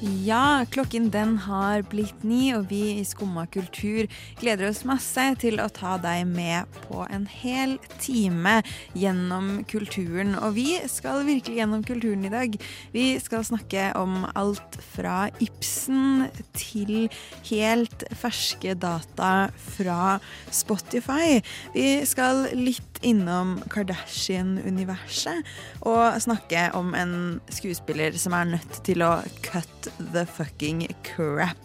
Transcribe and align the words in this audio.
Ja, 0.00 0.64
klokken 0.70 1.10
den 1.12 1.34
har 1.44 1.82
blitt 1.92 2.22
ni, 2.24 2.54
og 2.56 2.70
vi 2.70 2.78
i 2.96 3.02
Skumma 3.04 3.42
kultur 3.52 4.06
gleder 4.40 4.70
oss 4.70 4.80
masse 4.88 5.26
til 5.42 5.60
å 5.60 5.66
ta 5.76 5.98
deg 6.00 6.24
med 6.24 6.64
på 6.86 7.02
en 7.12 7.26
hel 7.28 7.74
time 8.00 8.62
gjennom 8.96 9.58
kulturen. 9.68 10.32
Og 10.40 10.56
vi 10.56 10.78
skal 10.88 11.26
virkelig 11.28 11.60
gjennom 11.60 11.84
kulturen 11.84 12.24
i 12.24 12.32
dag. 12.32 12.56
Vi 12.94 13.04
skal 13.20 13.44
snakke 13.44 13.90
om 14.00 14.24
alt 14.32 14.78
fra 14.94 15.28
Ibsen 15.44 16.30
til 16.56 17.10
helt 17.50 18.06
ferske 18.16 18.72
data 18.80 19.50
fra 19.74 20.16
Spotify. 20.48 21.42
Vi 21.76 22.00
skal 22.08 22.46
litt 22.56 23.04
innom 23.04 23.58
Kardashian-universet 23.68 25.44
og 25.84 26.16
snakke 26.24 26.70
om 26.76 26.96
en 26.96 27.14
skuespiller 27.52 28.16
som 28.20 28.36
er 28.36 28.54
nødt 28.56 28.80
til 28.88 29.04
å 29.04 29.18
cut 29.44 29.89
the 30.12 30.26
fucking 30.26 30.86
crap. 31.02 31.58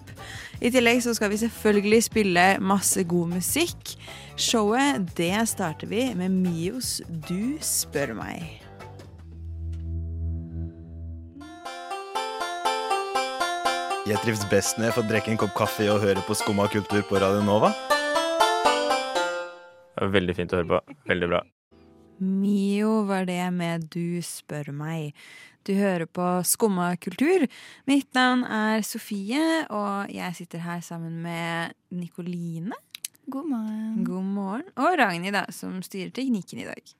I 0.61 0.71
tillegg 0.71 1.02
så 1.03 1.13
skal 1.17 1.29
vi 1.34 1.38
selvfølgelig 1.41 2.03
spille 2.03 2.43
masse 2.63 3.03
god 3.03 3.34
musikk. 3.35 3.95
Showet 4.38 5.09
det 5.17 5.34
starter 5.51 5.88
vi 5.88 6.07
med 6.15 6.31
Mios 6.31 7.01
Du 7.29 7.57
spør 7.61 8.15
meg. 8.17 8.61
Jeg 14.05 14.21
trives 14.21 14.45
best 14.51 14.77
når 14.77 14.91
jeg 14.91 14.95
får 14.99 15.05
drikke 15.09 15.31
en 15.34 15.39
kopp 15.41 15.55
kaffe 15.57 15.87
og 15.89 16.03
høre 16.03 16.21
på 16.27 16.35
Skumma 16.37 16.67
kultur 16.70 17.01
på 17.09 17.17
Radio 17.17 17.41
Nova. 17.41 17.71
Det 19.96 20.03
var 20.03 20.12
Veldig 20.13 20.35
fint 20.37 20.53
å 20.53 20.59
høre 20.59 20.70
på. 20.76 20.98
Veldig 21.09 21.29
bra. 21.31 21.41
Mio 22.21 23.01
var 23.09 23.26
det 23.27 23.41
med 23.51 23.90
Du 23.91 24.21
spør 24.23 24.70
meg. 24.77 25.18
Du 25.66 25.74
hører 25.74 26.05
på 26.05 26.26
Skumma 26.46 26.91
kultur. 27.02 27.48
Mitt 27.90 28.12
navn 28.13 28.44
er 28.46 28.84
Sofie, 28.85 29.63
og 29.74 30.12
jeg 30.13 30.35
sitter 30.38 30.62
her 30.62 30.84
sammen 30.85 31.16
med 31.24 31.74
Nikoline. 31.96 32.76
God 33.26 33.48
morgen. 33.49 34.04
God 34.05 34.27
morgen. 34.36 34.68
Og 34.77 34.99
Ragnhild, 35.02 35.34
da, 35.34 35.48
som 35.49 35.80
styrer 35.82 36.12
teknikken 36.13 36.62
i 36.62 36.68
dag. 36.70 36.93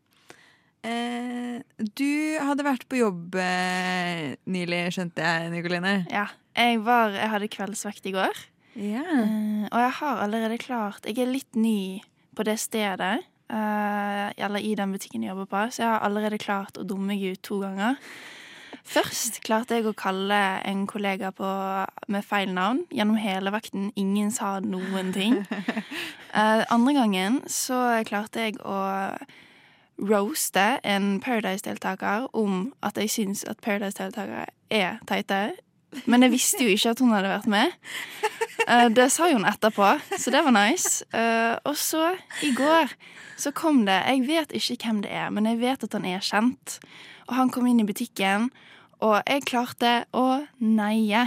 Eh, 0.86 1.60
du 1.98 2.10
hadde 2.42 2.66
vært 2.66 2.88
på 2.90 2.98
jobb 3.04 3.38
eh, 3.42 4.34
nylig, 4.50 4.82
skjønte 4.98 5.22
jeg, 5.22 5.52
Nikoline. 5.54 5.94
Ja, 6.10 6.26
jeg, 6.58 6.82
var, 6.86 7.14
jeg 7.14 7.30
hadde 7.36 7.52
kveldsvakt 7.54 8.10
i 8.10 8.16
går. 8.18 8.42
Ja. 8.82 9.06
Eh, 9.06 9.68
og 9.70 9.78
jeg 9.80 9.94
har 10.02 10.20
allerede 10.26 10.58
klart 10.60 11.06
Jeg 11.08 11.22
er 11.24 11.30
litt 11.32 11.56
ny 11.56 12.02
på 12.36 12.44
det 12.44 12.58
stedet. 12.60 13.22
eh, 13.46 14.28
eller 14.42 14.58
i 14.60 14.74
den 14.76 14.92
butikken 14.98 15.22
jeg 15.24 15.30
jobber 15.36 15.46
på, 15.54 15.62
så 15.72 15.84
jeg 15.86 15.92
har 15.94 16.02
allerede 16.10 16.42
klart 16.42 16.82
å 16.82 16.84
dumme 16.84 17.14
meg 17.14 17.22
ut 17.30 17.44
to 17.46 17.62
ganger. 17.62 18.02
Først 18.86 19.40
klarte 19.46 19.80
jeg 19.80 19.88
å 19.90 19.96
kalle 19.98 20.38
en 20.68 20.86
kollega 20.88 21.32
på, 21.34 21.48
med 22.12 22.26
feil 22.26 22.52
navn 22.54 22.84
gjennom 22.94 23.18
hele 23.18 23.52
vakten. 23.54 23.90
Ingen 23.98 24.30
sa 24.32 24.60
noen 24.62 25.10
ting. 25.16 25.42
Uh, 26.30 26.62
andre 26.76 26.94
gangen 26.94 27.42
så 27.50 28.04
klarte 28.06 28.46
jeg 28.46 28.60
å 28.62 28.78
roaste 29.98 30.66
en 30.84 31.16
Paradise-deltaker 31.24 32.28
om 32.38 32.74
at 32.86 32.98
jeg 33.00 33.14
syns 33.14 33.46
at 33.50 33.62
Paradise-deltakere 33.66 34.46
er 34.70 35.00
teite. 35.10 35.56
Men 36.06 36.26
jeg 36.26 36.34
visste 36.36 36.62
jo 36.66 36.76
ikke 36.76 36.92
at 36.92 37.02
hun 37.02 37.14
hadde 37.16 37.32
vært 37.32 37.50
med. 37.50 37.74
Uh, 38.68 38.88
det 38.94 39.08
sa 39.14 39.32
hun 39.32 39.48
etterpå, 39.48 39.96
så 40.14 40.34
det 40.34 40.44
var 40.46 40.54
nice. 40.56 41.08
Uh, 41.16 41.58
og 41.66 41.78
så, 41.80 42.14
i 42.46 42.52
går, 42.56 42.94
så 43.40 43.52
kom 43.56 43.86
det 43.88 43.98
Jeg 44.06 44.28
vet 44.28 44.56
ikke 44.56 44.78
hvem 44.84 45.02
det 45.08 45.12
er, 45.16 45.34
men 45.34 45.50
jeg 45.50 45.62
vet 45.64 45.84
at 45.88 45.98
han 45.98 46.06
er 46.06 46.24
kjent. 46.24 46.80
Og 47.26 47.36
han 47.40 47.50
kom 47.50 47.66
inn 47.68 47.82
i 47.82 47.88
butikken, 47.88 48.52
og 49.04 49.18
jeg 49.26 49.44
klarte 49.48 49.96
å 50.16 50.46
neie. 50.60 51.26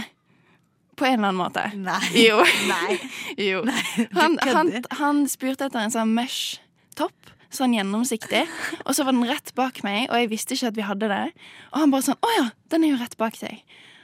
På 0.99 1.07
en 1.07 1.19
eller 1.19 1.29
annen 1.29 1.39
måte. 1.39 1.65
Nei. 1.79 2.01
Jo. 2.25 2.39
Nei. 2.73 2.97
jo. 3.49 3.63
Nei. 3.67 3.83
Han, 4.17 4.39
han, 4.43 4.71
han 4.99 5.21
spurte 5.31 5.69
etter 5.69 5.85
en 5.85 5.93
sånn 5.93 6.15
mesh-topp. 6.15 7.35
Sånn 7.53 7.73
gjennomsiktig. 7.73 8.43
Og 8.85 8.95
så 8.97 9.05
var 9.07 9.15
den 9.15 9.27
rett 9.29 9.53
bak 9.57 9.79
meg, 9.85 10.09
og 10.11 10.19
jeg 10.19 10.29
visste 10.29 10.53
ikke 10.53 10.69
at 10.69 10.77
vi 10.77 10.85
hadde 10.85 11.07
det. 11.09 11.23
Og 11.71 11.79
han 11.81 11.93
bare 11.93 12.05
sånn 12.05 12.19
'Å 12.21 12.33
ja, 12.35 12.43
den 12.69 12.85
er 12.85 12.93
jo 12.93 12.99
rett 12.99 13.17
bak 13.17 13.39
deg'. 13.41 13.63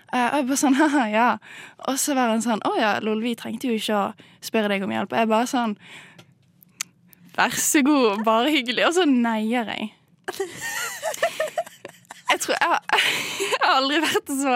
Uh, 0.09 0.31
og 0.31 0.37
jeg 0.39 0.47
bare 0.47 0.61
sånn 0.61 0.77
'haha, 0.79 1.03
ja'. 1.13 1.37
Og 1.91 1.99
så 2.01 2.15
var 2.17 2.33
han 2.33 2.41
sånn 2.41 2.63
'Å 2.65 2.73
ja, 2.79 2.91
lol, 3.05 3.21
vi 3.21 3.35
trengte 3.37 3.69
jo 3.69 3.77
ikke 3.77 3.99
å 3.99 4.13
spørre 4.41 4.71
deg 4.73 4.85
om 4.85 4.93
hjelp'. 4.95 5.13
Og 5.13 5.19
jeg 5.21 5.29
bare 5.29 5.51
sånn 5.51 5.77
'Vær 7.35 7.53
så 7.59 7.83
god, 7.85 8.23
bare 8.25 8.49
hyggelig'. 8.49 8.87
Og 8.87 8.97
så 8.97 9.05
neier 9.05 9.69
jeg. 9.75 9.93
Jeg 12.31 12.41
tror 12.41 12.55
jeg 12.57 12.69
har, 12.71 13.01
jeg 13.51 13.59
har 13.61 13.73
aldri 13.79 13.99
vært 14.01 14.31
så 14.33 14.53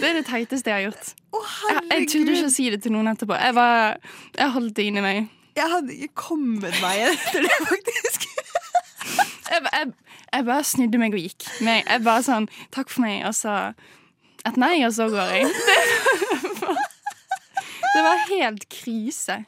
Det 0.00 0.08
er 0.08 0.14
det 0.18 0.26
teiteste 0.28 0.70
jeg 0.72 0.76
har 0.78 0.86
gjort. 0.88 1.10
Å, 1.28 1.42
Jeg, 1.68 1.82
jeg 1.92 2.08
turte 2.12 2.34
ikke 2.36 2.48
å 2.48 2.54
si 2.54 2.68
det 2.72 2.80
til 2.84 2.94
noen 2.94 3.10
etterpå. 3.12 3.36
Jeg, 3.36 3.54
var, 3.58 3.98
jeg 4.38 4.54
holdt 4.56 4.76
det 4.78 4.86
inni 4.88 5.04
meg. 5.04 5.28
Jeg 5.58 5.72
hadde 5.72 5.94
ikke 5.96 6.24
kommet 6.28 6.76
meg 6.84 7.04
etter 7.10 7.44
det, 7.44 7.56
faktisk. 7.68 8.28
Jeg 10.28 10.44
bare 10.44 10.64
snudde 10.68 10.98
meg 11.00 11.14
og 11.16 11.22
gikk. 11.24 11.46
Men 11.64 11.78
jeg 11.88 12.02
bare 12.04 12.20
sånn 12.26 12.46
Takk 12.74 12.90
for 12.92 13.00
meg, 13.06 13.22
og 13.24 13.32
så 13.34 13.54
et 14.46 14.58
nei, 14.60 14.74
og 14.86 14.92
så 14.94 15.08
går 15.10 15.32
jeg. 15.34 15.48
Det 16.44 16.66
var, 16.68 16.76
det 17.94 18.02
var 18.04 18.20
helt 18.28 18.66
krise. 18.70 19.38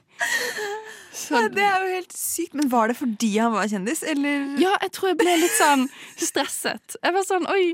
Så, 1.31 1.55
Det 1.55 1.63
er 1.65 1.85
jo 1.85 1.95
helt 1.95 2.17
sykt. 2.17 2.59
Men 2.59 2.71
var 2.73 2.91
det 2.91 2.99
fordi 2.99 3.31
han 3.39 3.55
var 3.55 3.71
kjendis, 3.71 4.03
eller? 4.03 4.45
ja, 4.61 4.75
jeg 4.83 4.93
tror 4.97 5.13
jeg 5.13 5.21
ble 5.23 5.39
litt 5.41 5.57
sånn 5.57 5.87
stresset. 6.19 6.99
Jeg 6.99 7.17
var 7.17 7.27
sånn 7.27 7.49
Oi, 7.51 7.73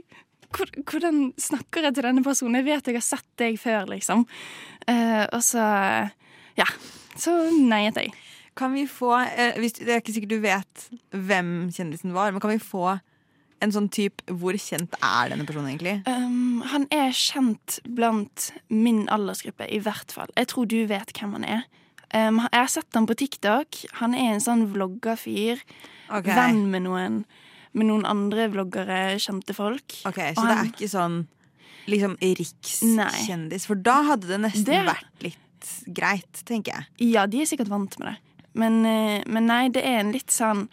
hvordan 0.57 1.33
snakker 1.41 1.89
jeg 1.89 1.97
til 1.97 2.07
denne 2.07 2.25
personen? 2.25 2.61
Jeg 2.61 2.69
vet 2.69 2.93
jeg 2.93 3.01
har 3.01 3.07
sett 3.07 3.29
deg 3.41 3.59
før, 3.61 3.89
liksom. 3.91 4.27
Uh, 4.87 5.25
og 5.33 5.43
så 5.45 5.65
Ja. 6.57 6.69
Så 7.17 7.33
neiet 7.57 7.97
jeg. 7.97 8.13
Kan 8.57 8.73
vi 8.77 8.87
få 8.89 9.13
eh, 9.25 9.57
hvis, 9.61 9.77
Det 9.81 9.93
er 9.93 10.01
ikke 10.01 10.15
sikkert 10.17 10.33
du 10.33 10.41
vet 10.45 10.87
hvem 11.13 11.69
kjendisen 11.73 12.15
var, 12.17 12.33
men 12.33 12.41
kan 12.41 12.53
vi 12.53 12.61
få 12.61 12.99
en 13.65 13.73
sånn 13.73 13.89
type 13.93 14.25
Hvor 14.29 14.57
kjent 14.61 14.97
er 15.01 15.33
denne 15.33 15.47
personen 15.49 15.71
egentlig? 15.73 15.99
Um, 16.09 16.63
han 16.69 16.87
er 16.93 17.13
kjent 17.17 17.79
blant 17.89 18.51
min 18.69 19.07
aldersgruppe, 19.13 19.69
i 19.73 19.81
hvert 19.81 20.13
fall. 20.13 20.33
Jeg 20.37 20.51
tror 20.53 20.69
du 20.69 20.79
vet 20.89 21.13
hvem 21.17 21.37
han 21.39 21.47
er. 21.57 21.65
Um, 22.15 22.39
jeg 22.53 22.61
har 22.61 22.71
sett 22.71 22.95
han 22.95 23.07
på 23.09 23.17
TikTok. 23.19 23.81
Han 24.01 24.15
er 24.15 24.35
en 24.35 24.41
sånn 24.45 24.67
vloggerfyr. 24.73 25.63
Okay. 26.07 26.35
Venn 26.37 26.69
med 26.71 26.85
noen, 26.87 27.25
med 27.75 27.89
noen 27.89 28.07
andre 28.07 28.49
vloggere, 28.53 29.17
kjente 29.23 29.55
folk. 29.57 29.99
Ok, 30.07 30.21
Så 30.35 30.39
Så 30.39 30.47
det 30.47 30.57
er 30.57 30.71
ikke 30.71 30.91
sånn 30.93 31.17
liksom 31.87 32.17
rikskjendis? 32.21 33.67
For 33.67 33.75
da 33.79 34.03
hadde 34.03 34.27
det 34.27 34.41
nesten 34.41 34.65
Det- 34.65 34.87
vært 34.87 35.23
litt 35.23 35.37
greit, 35.93 36.45
tenker 36.45 36.73
jeg. 36.75 36.87
Ja, 37.13 37.27
de 37.27 37.41
er 37.41 37.47
sikkert 37.47 37.69
vant 37.69 37.99
med 37.99 38.09
det. 38.09 38.17
Men, 38.55 38.87
eh, 38.87 39.23
men 39.27 39.47
nei, 39.47 39.69
det 39.69 39.85
er 39.85 39.99
en 40.01 40.13
litt 40.13 40.29
sånn 40.29 40.69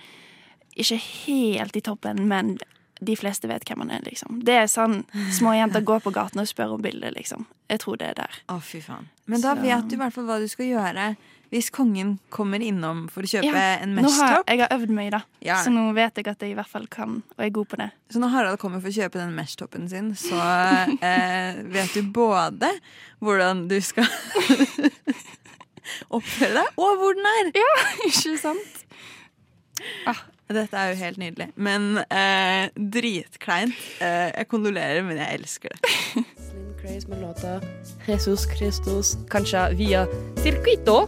Ikke 0.76 0.98
helt 0.98 1.76
i 1.76 1.82
toppen, 1.82 2.28
men 2.28 2.58
de 3.00 3.16
fleste 3.16 3.48
vet 3.48 3.64
hvem 3.64 3.78
han 3.78 3.92
er, 3.92 4.00
liksom. 4.00 4.44
Det 4.44 4.56
er 4.56 4.66
sånn 4.66 5.06
små 5.30 5.54
jenter 5.54 5.84
går 5.86 6.00
på 6.02 6.12
gaten 6.12 6.40
og 6.40 6.48
spør 6.48 6.74
om 6.74 6.82
bildet, 6.82 7.14
liksom. 7.14 7.46
Jeg 7.70 7.80
tror 7.80 7.98
det 7.98 8.08
er 8.10 8.14
der. 8.16 8.40
Å, 8.50 8.60
fy 8.60 8.80
faen. 8.82 9.08
Men 9.26 9.42
da 9.44 9.54
vet 9.56 9.88
du 9.88 9.96
i 9.96 10.02
hvert 10.02 10.14
fall 10.16 10.28
hva 10.28 10.40
du 10.42 10.50
skal 10.52 10.68
gjøre 10.68 11.14
hvis 11.54 11.70
kongen 11.70 12.16
kommer 12.34 12.64
innom 12.66 13.04
for 13.14 13.22
å 13.22 13.30
kjøpe 13.30 13.52
Ja, 13.52 13.76
en 13.84 13.92
mesh-topp. 13.94 14.48
jeg 14.50 14.62
har 14.64 14.72
øvd 14.74 14.90
meg, 14.98 15.12
da. 15.14 15.20
Ja. 15.46 15.60
Så 15.62 15.70
nå 15.70 15.84
vet 15.94 16.18
jeg 16.18 16.26
at 16.32 16.42
jeg 16.42 16.56
i 16.56 16.58
hvert 16.58 16.72
fall 16.72 16.88
kan, 16.90 17.20
og 17.36 17.44
er 17.46 17.52
god 17.54 17.70
på 17.70 17.78
det. 17.78 17.92
Så 18.10 18.22
når 18.24 18.34
Harald 18.34 18.62
kommer 18.64 18.82
for 18.82 18.90
å 18.90 18.96
kjøpe 18.96 19.22
den 19.22 19.36
mesh-toppen 19.38 19.86
sin, 19.92 20.10
så 20.18 20.40
eh, 21.12 21.62
vet 21.76 21.94
du 21.94 22.10
både 22.16 22.72
hvordan 23.22 23.68
du 23.70 23.78
skal 23.86 24.10
oppføre 26.18 26.56
deg, 26.58 26.74
og 26.82 26.98
hvor 27.04 27.20
den 27.20 27.30
er. 27.36 27.54
Ja, 27.62 27.72
Ikke 28.10 28.34
sant? 28.42 28.82
Dette 30.54 30.78
er 30.78 30.92
jo 30.92 31.00
helt 31.00 31.18
nydelig. 31.22 31.48
Men 31.56 32.02
eh, 32.10 32.68
dritkleint. 32.76 33.78
Eh, 34.04 34.30
jeg 34.34 34.50
kondolerer, 34.52 35.06
men 35.06 35.22
jeg 35.22 35.40
elsker 35.40 35.74
det. 35.74 36.26
Slim 36.54 36.74
Craze 36.82 37.08
med 37.08 37.22
låta 37.22 37.62
Jesus 38.08 38.48
Christus, 38.58 39.18
kanskje 39.30 39.74
via 39.74 40.08
Circuito 40.44 41.08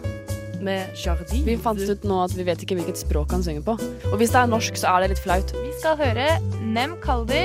med 0.61 0.87
Jardi. 0.95 1.43
Vi 1.45 1.57
fant 1.57 1.79
ut 1.79 2.03
nå 2.03 2.17
at 2.23 2.33
vi 2.33 2.45
vet 2.47 2.63
ikke 2.65 2.79
hvilket 2.79 2.97
språk 2.97 3.35
han 3.35 3.43
synger 3.45 3.61
på. 3.67 3.75
Og 4.09 4.15
hvis 4.17 4.33
det 4.33 4.39
er 4.41 4.49
norsk, 4.49 4.79
så 4.81 4.95
er 4.95 5.03
det 5.05 5.11
litt 5.13 5.21
flaut. 5.21 5.53
Vi 5.53 5.73
skal 5.77 5.99
høre 5.99 6.25
Nem 6.65 6.95
Kaldi 7.03 7.43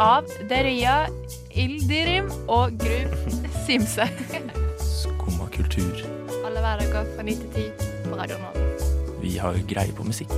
av 0.00 0.24
Deria 0.48 1.02
Ildirim 1.52 2.32
og 2.48 2.78
Grub 2.80 3.44
Simse. 3.66 4.08
Skumma 4.80 5.50
kultur. 5.52 6.00
Alle 6.46 6.64
hverdager 6.64 7.12
fra 7.12 7.28
9 7.28 7.36
til 7.42 7.60
10 7.60 8.08
på 8.08 8.22
Radio 8.22 8.40
Norge. 8.40 8.64
Vi 9.20 9.36
har 9.42 9.60
greie 9.68 9.92
på 9.92 10.08
musikk. 10.08 10.32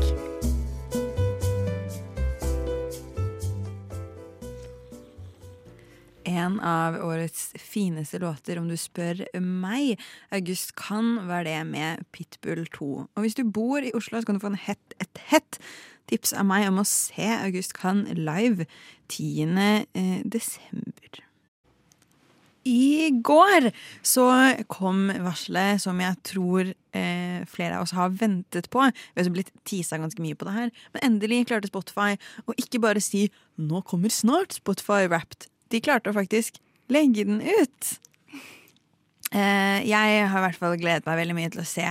En 6.28 6.58
av 6.60 6.98
årets 7.06 7.52
fineste 7.56 8.18
låter, 8.20 8.58
om 8.60 8.68
du 8.68 8.76
spør 8.76 9.22
meg. 9.40 9.96
August 10.34 10.74
kan 10.76 11.22
være 11.28 11.46
det 11.48 11.60
med 11.70 12.04
Pitbull 12.12 12.66
2. 12.74 12.88
Og 13.08 13.24
hvis 13.24 13.38
du 13.38 13.46
bor 13.48 13.80
i 13.80 13.94
Oslo, 13.96 14.20
så 14.20 14.28
kan 14.28 14.36
du 14.36 14.44
få 14.44 14.52
hett, 14.66 14.98
et 15.00 15.22
hett 15.30 15.60
tips 16.08 16.34
av 16.36 16.48
meg 16.48 16.66
om 16.68 16.82
å 16.82 16.88
se 16.88 17.30
August 17.38 17.76
kan 17.76 18.04
live 18.12 18.68
10. 19.08 19.56
eh, 19.94 20.20
desember. 20.24 21.24
I 22.68 23.08
går 23.24 23.70
så 24.04 24.28
kom 24.68 25.06
varselet 25.24 25.80
som 25.80 26.00
jeg 26.02 26.20
tror 26.26 26.68
eh, 26.68 27.44
flere 27.48 27.78
av 27.78 27.86
oss 27.86 27.94
har 27.96 28.12
ventet 28.12 28.68
på. 28.68 28.84
Vi 29.14 29.22
har 29.22 29.32
blitt 29.32 29.54
tisa 29.64 29.96
ganske 29.96 30.20
mye 30.20 30.36
på 30.36 30.48
det 30.48 30.56
her. 30.56 30.72
Men 30.92 31.06
endelig 31.12 31.46
klarte 31.48 31.70
Spotify 31.70 32.18
å 32.44 32.56
ikke 32.60 32.82
bare 32.84 33.00
si 33.00 33.30
'nå 33.56 33.80
kommer 33.88 34.12
snart 34.12 34.58
Spotify 34.60 35.06
Wrapped'. 35.08 35.48
De 35.72 35.80
klarte 35.84 36.12
å 36.12 36.16
faktisk 36.16 36.60
legge 36.92 37.26
den 37.28 37.42
ut. 37.42 37.98
Eh, 39.32 39.84
jeg 39.84 40.28
har 40.30 40.40
i 40.40 40.44
hvert 40.46 40.56
fall 40.60 40.78
gledet 40.80 41.06
meg 41.08 41.20
veldig 41.20 41.36
mye 41.36 41.52
til 41.52 41.60
å 41.60 41.68
se 41.68 41.84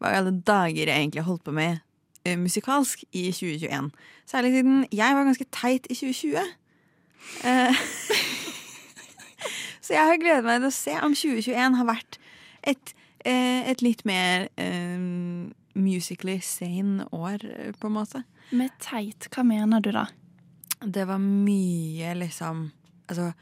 hva 0.00 0.12
i 0.14 0.16
alle 0.16 0.32
dager 0.32 0.88
jeg 0.88 0.96
egentlig 0.96 1.20
har 1.20 1.28
holdt 1.28 1.44
på 1.44 1.52
med 1.52 1.82
eh, 2.24 2.38
musikalsk 2.40 3.04
i 3.10 3.26
2021. 3.36 3.90
Særlig 4.30 4.54
siden 4.54 4.86
jeg 4.88 5.18
var 5.18 5.28
ganske 5.28 5.48
teit 5.52 5.90
i 5.92 5.98
2020. 5.98 6.54
Eh, 7.44 7.84
så 9.84 9.96
jeg 9.98 10.08
har 10.08 10.22
gledet 10.22 10.48
meg 10.48 10.62
til 10.62 10.70
å 10.70 10.78
se 10.78 10.96
om 11.04 11.16
2021 11.16 11.78
har 11.82 11.90
vært 11.92 12.20
et, 12.64 12.96
et 13.24 13.84
litt 13.84 14.02
mer 14.08 14.48
musically 15.76 16.38
sane 16.44 17.04
år, 17.12 17.44
på 17.80 17.88
en 17.88 17.94
måte. 17.94 18.24
Med 18.56 18.72
teit, 18.82 19.28
hva 19.32 19.44
mener 19.46 19.84
du 19.84 19.92
da? 19.94 20.06
Det 20.80 21.04
var 21.08 21.20
mye 21.20 22.14
liksom 22.16 22.70
Altså, 23.10 23.32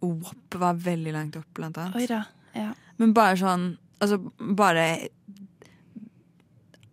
WAP 0.00 0.56
var 0.62 0.78
veldig 0.80 1.12
langt 1.16 1.36
opp, 1.40 1.48
blant 1.56 1.76
annet. 1.80 1.96
Oi 1.96 2.06
da. 2.10 2.22
Ja. 2.56 2.72
Men 2.98 3.12
bare 3.16 3.36
sånn 3.40 3.70
Altså 4.00 4.16
bare 4.56 5.08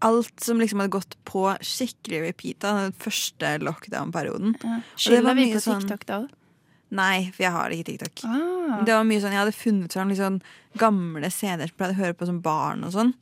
Alt 0.06 0.44
som 0.44 0.60
liksom 0.62 0.82
hadde 0.84 0.94
gått 0.94 1.16
på 1.26 1.48
skikkelig 1.66 2.20
repeat 2.28 2.66
av 2.70 2.78
den 2.84 2.92
første 3.02 3.56
lockdown-perioden. 3.64 4.54
Ja. 4.62 4.76
Skylder 5.00 5.34
vi 5.40 5.48
på 5.56 5.62
sånn- 5.64 5.82
TikTok 5.88 6.06
da? 6.06 6.20
Nei, 6.92 7.32
for 7.34 7.44
jeg 7.44 7.52
har 7.52 7.70
ikke 7.74 7.88
TikTok. 7.98 8.22
Ah. 8.26 8.84
Det 8.86 8.94
var 8.94 9.04
mye 9.04 9.20
sånn, 9.20 9.32
Jeg 9.34 9.42
hadde 9.42 9.56
funnet 9.58 9.92
fram 9.94 10.10
litt 10.10 10.20
sånn 10.20 10.42
gamle 10.78 11.32
CD-er 11.32 11.68
som 11.68 11.78
pleide 11.78 11.96
å 11.96 12.02
høre 12.04 12.14
på 12.14 12.28
som 12.28 12.42
barn. 12.42 12.84
og 12.84 12.92
sånn 12.94 13.14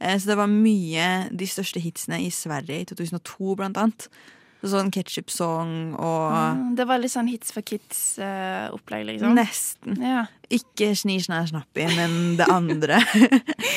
eh, 0.00 0.16
Så 0.16 0.26
det 0.26 0.36
var 0.36 0.46
mye 0.48 1.28
de 1.30 1.44
største 1.46 1.80
hitsene 1.80 2.24
i 2.24 2.30
Sverige 2.30 2.80
i 2.80 2.84
2002, 2.86 3.56
blant 3.56 3.76
annet. 3.76 4.08
Så 4.64 4.70
sånn 4.72 4.88
Ketchup 4.94 5.28
Song 5.28 5.72
og 6.00 6.30
mm, 6.32 6.60
Det 6.78 6.86
var 6.88 6.96
litt 7.02 7.12
sånn 7.12 7.26
Hits 7.28 7.50
for 7.52 7.60
kids-opplegg, 7.68 9.02
liksom? 9.10 9.34
Nesten. 9.36 9.98
Ja. 10.00 10.22
Ikke 10.48 10.94
Sni, 10.96 11.18
snær, 11.20 11.44
snappi, 11.50 11.84
men 11.92 12.14
det 12.38 12.46
andre. 12.48 13.02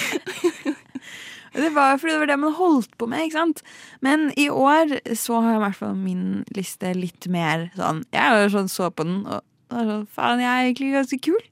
det 1.57 1.69
var 1.75 1.97
fordi 1.97 2.13
det 2.13 2.19
var 2.21 2.29
det 2.31 2.37
man 2.39 2.53
holdt 2.55 2.93
på 2.99 3.07
med, 3.09 3.25
ikke 3.25 3.37
sant? 3.39 3.61
Men 4.05 4.29
i 4.39 4.47
år 4.53 4.95
så 5.17 5.41
har 5.41 5.51
jeg 5.55 5.59
i 5.59 5.63
hvert 5.65 5.79
fall 5.81 5.95
min 5.99 6.23
liste 6.55 6.93
litt 6.95 7.27
mer 7.33 7.67
sånn 7.77 8.03
Jeg 8.15 8.51
sånn, 8.53 8.69
så 8.71 8.89
på 8.93 9.03
den, 9.07 9.19
og 9.27 9.41
sånn 9.71 10.05
Faen, 10.13 10.39
jeg 10.43 10.51
er 10.53 10.69
egentlig 10.69 10.93
ganske 10.95 11.19
kul. 11.27 11.43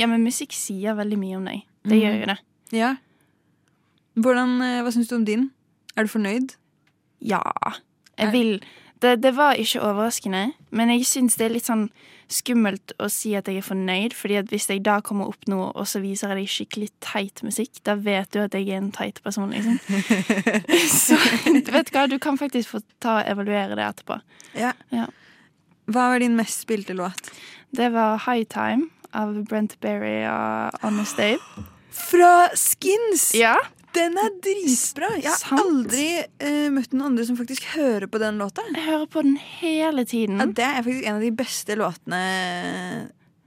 ja, 0.00 0.08
men 0.10 0.24
musikk 0.26 0.52
sier 0.56 0.96
veldig 0.98 1.18
mye 1.20 1.38
om 1.38 1.46
deg. 1.50 1.62
Det 1.84 1.94
Mm. 1.94 2.00
gjør 2.02 2.14
jo 2.20 2.26
det. 2.32 2.38
Ja. 2.72 2.90
Hvordan, 4.16 4.50
eh, 4.62 4.82
Hva 4.82 4.90
syns 4.94 5.08
du 5.10 5.16
om 5.16 5.24
din? 5.24 5.50
Er 5.96 6.04
du 6.04 6.08
fornøyd? 6.08 6.56
Ja. 7.20 7.42
Jeg 8.18 8.32
vil 8.32 8.56
det, 9.04 9.22
det 9.22 9.34
var 9.36 9.58
ikke 9.60 9.82
overraskende, 9.84 10.52
men 10.70 10.90
jeg 10.94 11.04
syns 11.08 11.36
det 11.36 11.48
er 11.48 11.52
litt 11.56 11.66
sånn 11.68 11.88
skummelt 12.32 12.94
å 13.02 13.10
si 13.12 13.34
at 13.36 13.48
jeg 13.50 13.60
er 13.60 13.66
fornøyd, 13.66 14.14
fordi 14.16 14.38
at 14.40 14.52
hvis 14.52 14.68
jeg 14.70 14.80
da 14.86 14.96
kommer 15.04 15.28
opp 15.28 15.44
nå, 15.50 15.58
og 15.74 15.88
så 15.88 16.00
viser 16.00 16.32
jeg 16.32 16.38
deg 16.40 16.52
skikkelig 16.54 16.88
teit 17.04 17.42
musikk, 17.44 17.82
da 17.84 17.98
vet 18.00 18.32
du 18.32 18.40
at 18.40 18.56
jeg 18.56 18.70
er 18.70 18.80
en 18.80 18.92
teit 18.94 19.20
person, 19.26 19.52
liksom. 19.52 19.76
så 21.04 21.18
vet 21.44 21.68
du 21.68 21.98
hva, 21.98 22.06
du 22.08 22.16
kan 22.22 22.40
faktisk 22.40 22.72
få 22.72 22.80
ta 23.02 23.18
og 23.20 23.30
evaluere 23.34 23.76
det 23.76 23.84
etterpå. 23.90 24.18
Ja. 24.56 24.72
Ja. 24.94 25.10
Hva 25.84 26.08
var 26.14 26.24
din 26.24 26.38
mest 26.38 26.64
spilte 26.64 26.96
låt? 26.96 27.28
Det 27.76 27.90
var 27.92 28.22
High 28.24 28.48
Time 28.48 28.88
av 29.12 29.36
Brent 29.50 29.76
Berry 29.84 30.22
og 30.30 30.80
Honest 30.80 31.20
Dave. 31.20 31.64
Fra 31.94 32.48
Skins! 32.56 33.34
Ja. 33.36 33.58
Den 33.94 34.16
er 34.18 34.30
dritbra! 34.42 35.10
Jeg 35.20 35.30
har 35.30 35.38
Sant. 35.40 35.60
aldri 35.62 36.06
eh, 36.42 36.68
møtt 36.74 36.92
noen 36.94 37.12
andre 37.12 37.26
som 37.28 37.36
faktisk 37.38 37.66
hører 37.76 38.08
på 38.10 38.18
den 38.22 38.40
låta. 38.42 38.64
Jeg 38.74 38.84
hører 38.88 39.06
på 39.10 39.22
den 39.22 39.36
hele 39.60 40.04
tiden. 40.08 40.40
Ja, 40.42 40.46
det 40.50 40.64
er 40.70 40.80
faktisk 40.82 41.06
en 41.06 41.18
av 41.20 41.26
de 41.26 41.30
beste 41.42 41.76
låtene 41.78 42.22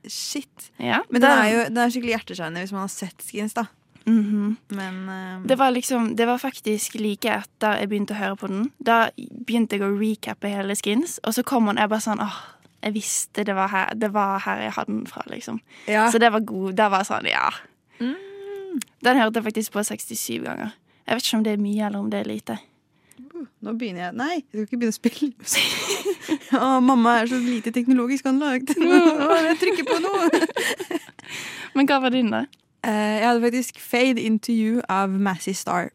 Shit. 0.08 0.70
Ja, 0.80 1.02
Men 1.12 1.20
den 1.22 1.32
er 1.34 1.48
jo 1.52 1.64
den 1.68 1.82
er 1.84 1.92
skikkelig 1.92 2.14
hjerteskjærende 2.16 2.62
hvis 2.64 2.72
man 2.72 2.86
har 2.86 2.92
sett 2.94 3.24
Skins, 3.28 3.56
da. 3.58 3.66
Mhm. 4.08 4.54
Men 4.72 5.00
eh, 5.12 5.40
Det 5.50 5.58
var 5.60 5.74
liksom, 5.76 6.14
det 6.16 6.28
var 6.30 6.38
faktisk 6.40 6.96
like 6.96 7.28
etter 7.28 7.82
jeg 7.82 7.90
begynte 7.92 8.16
å 8.16 8.22
høre 8.22 8.38
på 8.40 8.48
den. 8.48 8.70
Da 8.80 9.10
begynte 9.18 9.76
jeg 9.76 9.84
å 9.84 9.92
recappe 10.00 10.48
hele 10.54 10.78
Skins, 10.80 11.18
og 11.28 11.36
så 11.36 11.44
kom 11.44 11.68
han 11.68 11.82
jeg 11.82 11.92
bare 11.92 12.06
sånn 12.06 12.24
åh, 12.24 12.38
jeg 12.86 12.96
visste 12.96 13.44
det 13.44 13.56
var 13.58 13.68
her, 13.74 13.92
det 14.00 14.14
var 14.16 14.40
her 14.46 14.62
jeg 14.70 14.76
hadde 14.78 14.94
den 14.94 15.06
fra, 15.12 15.26
liksom. 15.28 15.60
ja. 15.92 16.08
Så 16.14 16.22
det 16.24 16.32
var 16.32 16.46
god. 16.48 16.76
Da 16.78 16.88
var 16.94 17.04
jeg 17.04 17.10
sånn, 17.12 17.28
ja. 17.34 17.50
Mm. 18.00 18.16
Den 19.06 19.20
hørte 19.20 19.40
jeg 19.40 19.48
faktisk 19.48 19.76
på 19.76 19.84
67 19.86 20.44
ganger. 20.46 20.74
Jeg 21.08 21.16
vet 21.16 21.28
ikke 21.28 21.38
om 21.38 21.46
det 21.46 21.54
er 21.54 21.62
mye 21.64 21.86
eller 21.88 22.04
om 22.04 22.10
det 22.12 22.20
er 22.20 22.30
lite. 22.30 22.58
Nå 23.64 23.74
begynner 23.78 24.08
jeg 24.08 24.18
Nei, 24.18 24.34
jeg 24.36 24.44
skal 24.48 24.66
ikke 24.66 24.80
begynne 24.82 24.94
å 24.94 24.98
spille 24.98 25.30
musikk. 25.40 26.04
Å, 26.58 26.78
mamma 26.84 27.16
er 27.22 27.30
så 27.32 27.40
lite 27.42 27.74
teknologisk 27.76 28.28
anlagt. 28.30 28.74
Å, 28.78 29.38
jeg 29.48 29.60
trykker 29.62 29.88
på 29.88 30.00
noe. 30.04 30.30
Men 31.78 31.90
hva 31.90 32.02
var 32.04 32.14
din, 32.14 32.32
da? 32.34 32.46
Eh, 32.86 33.18
jeg 33.22 33.28
hadde 33.28 33.46
faktisk 33.46 33.82
Fade 33.82 34.24
Into 34.24 34.54
You 34.54 34.84
av 34.92 35.14
Massey 35.14 35.56
Star. 35.58 35.92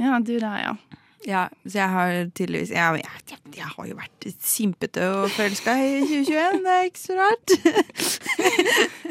Ja, 0.00 0.18
du 0.18 0.36
der, 0.38 0.58
ja. 0.64 1.00
Ja, 1.24 1.46
så 1.64 1.78
jeg 1.78 1.88
har 1.88 2.10
tydeligvis 2.36 2.68
Jeg, 2.74 2.98
jeg, 3.00 3.38
jeg 3.56 3.68
har 3.72 3.86
jo 3.88 3.94
vært 3.96 4.26
simpete 4.44 5.06
og 5.08 5.30
forelska 5.32 5.72
i 5.80 6.02
2021. 6.04 6.58
Det 6.64 6.72
er 6.74 6.84
ikke 6.90 7.04
så 7.04 7.14
rart. 7.20 7.48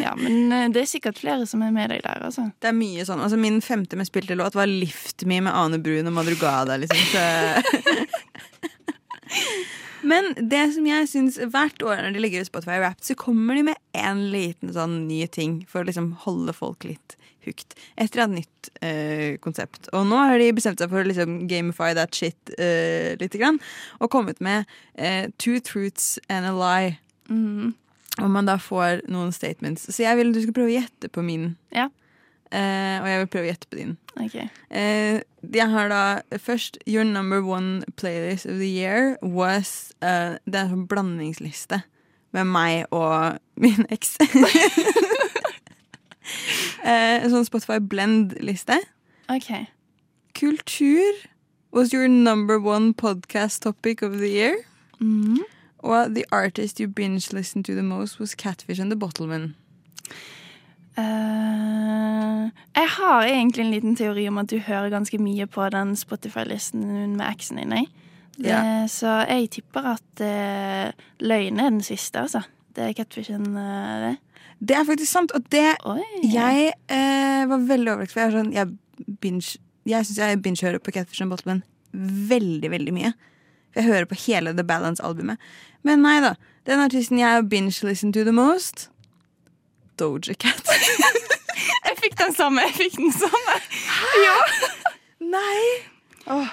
Ja, 0.04 0.12
Men 0.20 0.52
eh, 0.52 0.68
det 0.74 0.82
er 0.84 0.88
sikkert 0.90 1.20
flere 1.22 1.46
som 1.50 1.62
er 1.64 1.72
med 1.74 1.90
deg 1.94 2.02
der, 2.04 2.20
altså. 2.28 2.44
Det 2.62 2.68
er 2.70 2.76
mye 2.76 3.06
sånn. 3.08 3.22
Altså, 3.24 3.38
min 3.40 3.62
femte 3.64 3.96
mest 3.98 4.12
spilte 4.12 4.36
låt 4.38 4.56
var 4.58 4.68
'Lift 4.70 5.24
Me' 5.30 5.42
med 5.42 5.54
Ane 5.54 5.80
Brun 5.82 6.08
og 6.10 6.14
Madrugada. 6.18 6.74
Liksom. 6.82 7.02
Så. 7.14 7.24
Men 10.12 10.24
det 10.36 10.74
som 10.76 10.86
jeg 10.88 11.08
syns 11.08 11.38
hvert 11.40 11.82
år 11.86 11.96
når 12.04 12.12
de 12.16 12.20
legger 12.26 12.42
ut 12.44 12.50
Spotify 12.50 12.78
Wrapped, 12.82 13.06
så 13.08 13.14
kommer 13.16 13.56
de 13.56 13.64
med 13.72 13.78
en 13.96 14.32
liten 14.34 14.74
sånn 14.76 15.08
ny 15.08 15.28
ting 15.32 15.66
for 15.70 15.82
å 15.82 15.86
liksom 15.88 16.08
holde 16.26 16.54
folk 16.58 16.84
litt 16.84 17.16
hooked. 17.46 17.78
Et 17.98 18.18
nytt 18.30 18.70
eh, 18.82 19.38
konsept. 19.44 19.90
Og 19.94 20.06
nå 20.08 20.18
har 20.18 20.38
de 20.40 20.52
bestemt 20.56 20.82
seg 20.82 20.92
for 20.92 21.04
å 21.04 21.08
liksom 21.08 21.44
gamify 21.48 21.94
that 21.94 22.16
shit 22.16 22.54
eh, 22.58 23.16
lite 23.20 23.38
grann. 23.42 23.60
Og 24.00 24.12
kommet 24.14 24.42
med 24.42 24.66
eh, 24.96 25.30
two 25.38 25.60
truths 25.60 26.20
and 26.30 26.46
a 26.46 26.54
lie. 26.54 27.00
Mhm. 27.30 27.74
Og 28.22 28.30
man 28.30 28.46
da 28.46 28.60
får 28.62 29.02
noen 29.10 29.32
statements. 29.34 29.88
Så 29.90 30.04
jeg 30.04 30.18
vil 30.20 30.34
du 30.36 30.42
skal 30.44 30.54
prøve 30.54 30.70
å 30.70 30.78
gjette 30.78 31.10
på 31.10 31.24
min. 31.26 31.56
Ja. 31.74 31.88
Eh, 32.54 33.02
og 33.02 33.08
jeg 33.10 33.22
vil 33.24 33.30
prøve 33.34 33.48
å 33.48 33.50
gjette 33.50 33.70
på 33.72 33.80
din. 33.80 33.96
Ok. 34.22 34.36
Eh, 34.70 35.22
jeg 35.54 35.70
har 35.72 35.90
da 35.90 36.04
først 36.38 36.78
Your 36.86 37.04
number 37.04 37.42
one 37.42 37.82
playlist 37.98 38.46
of 38.46 38.60
the 38.60 38.70
year 38.70 39.18
was 39.22 39.92
uh, 40.04 40.38
Det 40.46 40.60
er 40.60 40.68
en 40.68 40.76
sånn 40.76 40.86
blandingsliste 40.88 41.82
med 42.34 42.50
meg 42.50 42.86
og 42.94 43.40
min 43.62 43.88
eks. 43.94 44.18
eh, 46.84 47.24
en 47.24 47.32
sånn 47.34 47.48
Spotify 47.48 47.80
blend-liste. 47.80 48.80
Ok. 49.32 49.68
Kultur 50.38 51.24
was 51.72 51.94
your 51.94 52.08
number 52.08 52.60
one 52.60 52.94
podcast 52.94 53.62
topic 53.62 54.02
of 54.02 54.20
the 54.20 54.30
year. 54.30 54.56
Mm. 55.00 55.40
Og 55.84 56.16
the 56.16 56.26
artist 56.32 56.80
you 56.80 56.88
binge 56.88 57.34
listened 57.34 57.66
to 57.66 57.76
the 57.76 57.84
most 57.84 58.20
was 58.20 58.36
Catfish 58.36 58.80
and 58.80 58.92
the 58.92 58.96
Bottleman. 58.96 59.56
Uh, 60.98 62.50
jeg 62.76 62.90
har 62.98 63.26
egentlig 63.26 63.66
en 63.66 63.72
liten 63.72 63.96
teori 63.96 64.28
om 64.30 64.38
at 64.38 64.50
du 64.52 64.60
hører 64.62 64.92
ganske 64.94 65.18
mye 65.18 65.48
på 65.50 65.66
den 65.74 65.96
Spotify-listen 65.98 67.16
med 67.18 67.26
eksen 67.26 67.58
din. 67.58 67.88
Yeah. 68.38 68.84
Eh, 68.84 68.90
så 68.90 69.26
jeg 69.30 69.50
tipper 69.50 69.96
at 69.96 70.22
uh, 70.22 70.94
løgn 71.20 71.60
er 71.60 71.70
den 71.70 71.82
siste, 71.82 72.22
altså. 72.22 72.44
Det 72.76 72.84
er 72.84 72.94
catfishen, 72.94 73.58
uh, 73.58 74.08
det. 74.08 74.16
Det 74.60 74.78
er 74.78 74.88
faktisk 74.88 75.12
sant, 75.12 75.34
og 75.36 75.46
det 75.54 75.76
Oi. 75.90 76.04
Jeg 76.34 76.72
eh, 76.88 77.44
var 77.50 77.68
veldig 77.68 77.94
overrasket. 77.96 78.14
For 78.14 78.24
jeg, 78.26 78.34
sånn, 78.38 78.54
jeg, 78.56 79.16
binge, 79.22 79.60
jeg 79.90 80.08
syns 80.08 80.22
jeg 80.22 80.42
binge-hører 80.46 80.84
på 80.84 80.94
Catfish 80.96 81.24
and 81.24 81.34
Bottleman 81.34 81.64
veldig, 81.94 82.72
veldig 82.74 82.94
mye. 82.96 83.14
For 83.74 83.82
jeg 83.82 83.90
hører 83.90 84.10
på 84.10 84.18
hele 84.26 84.54
The 84.58 84.66
Balance-albumet. 84.66 85.42
Men 85.86 86.04
nei 86.06 86.18
da. 86.24 86.36
Den 86.68 86.82
artisten 86.84 87.20
jeg 87.20 87.48
binge-listen 87.52 88.14
to 88.16 88.24
the 88.24 88.34
most 88.36 88.90
Doja 90.00 90.34
Cat. 90.40 90.64
Jeg 91.84 91.98
fikk 92.00 92.16
den 92.18 92.34
samme! 92.36 92.64
Jeg 92.66 92.74
fikk 92.76 92.96
den 92.98 93.12
samme. 93.14 93.56
nei! 95.20 95.60
Oh. 96.32 96.50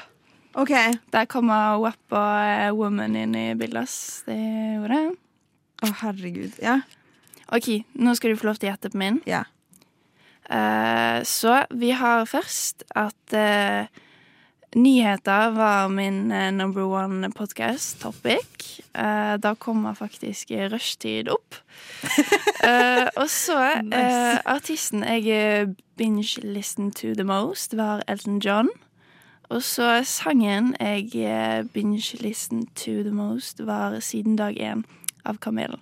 OK. 0.61 0.73
Der 1.15 1.29
kommer 1.31 1.79
WAP 1.81 2.15
og 2.15 2.43
eh, 2.45 2.71
Woman 2.77 3.17
inn 3.17 3.35
i 3.39 3.47
bildet. 3.59 3.91
Det 4.27 4.37
gjorde 4.37 4.99
jeg. 4.99 5.13
Å, 5.81 5.91
herregud. 6.03 6.59
Ja. 6.63 6.77
OK, 7.51 7.83
nå 7.99 8.15
skal 8.15 8.31
du 8.31 8.39
få 8.39 8.51
lov 8.51 8.61
til 8.61 8.69
å 8.69 8.75
gjette 8.75 8.93
på 8.93 9.01
min. 9.01 9.19
Ja. 9.27 9.45
Eh, 10.51 11.23
så 11.27 11.63
vi 11.71 11.91
har 11.95 12.29
først 12.31 12.85
at 12.99 13.35
eh, 13.35 13.91
nyheter 14.75 15.51
var 15.55 15.91
min 15.91 16.31
eh, 16.33 16.51
number 16.55 16.87
one 16.87 17.31
podcast 17.35 18.01
topic. 18.03 18.81
Eh, 18.95 19.35
da 19.43 19.55
kommer 19.59 19.99
faktisk 19.99 20.55
rushtid 20.71 21.33
opp. 21.33 21.61
Eh, 22.61 23.07
og 23.17 23.25
så 23.33 23.57
eh, 23.81 24.37
artisten 24.45 25.01
jeg 25.01 25.71
binge-listen 25.97 26.91
to 26.93 27.15
the 27.17 27.25
most, 27.25 27.73
var 27.73 28.05
Elton 28.07 28.37
John. 28.45 28.69
Og 29.49 29.65
så 29.65 30.03
sangen 30.05 30.75
jeg 30.77 31.65
binge 31.73 32.21
listened 32.21 32.69
to 32.77 33.01
the 33.01 33.17
most, 33.17 33.65
var 33.65 33.97
Siden 34.05 34.37
dag 34.37 34.61
én 34.61 34.85
av 35.25 35.41
Kamelen. 35.41 35.81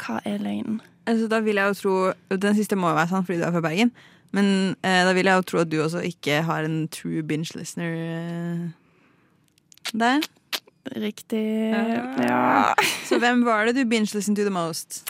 Hva 0.00 0.20
er 0.24 0.38
løgnen? 0.42 0.80
Altså, 1.06 1.28
da 1.30 1.40
vil 1.40 1.58
jeg 1.60 1.70
jo 1.70 1.74
tro 1.78 2.38
Den 2.42 2.56
siste 2.58 2.76
må 2.76 2.90
jo 2.90 2.98
være 2.98 3.08
sann 3.12 3.26
fordi 3.26 3.38
du 3.38 3.46
er 3.46 3.54
fra 3.54 3.62
Bergen. 3.64 3.92
Men 4.34 4.48
eh, 4.82 5.02
da 5.06 5.12
vil 5.16 5.28
jeg 5.28 5.38
jo 5.38 5.44
tro 5.46 5.60
at 5.62 5.70
du 5.70 5.78
også 5.82 6.02
ikke 6.04 6.42
har 6.46 6.66
en 6.66 6.88
true 6.92 7.22
binge 7.26 7.54
listener 7.56 7.94
eh, 7.94 8.64
der. 9.94 10.26
Riktig. 10.96 11.44
Ja. 11.70 12.02
Ja. 12.22 12.74
Så 13.06 13.18
hvem 13.22 13.44
var 13.46 13.66
det 13.66 13.76
du 13.78 13.84
binge 13.88 14.10
listened 14.14 14.36
to 14.36 14.44
the 14.46 14.50
most? 14.50 15.04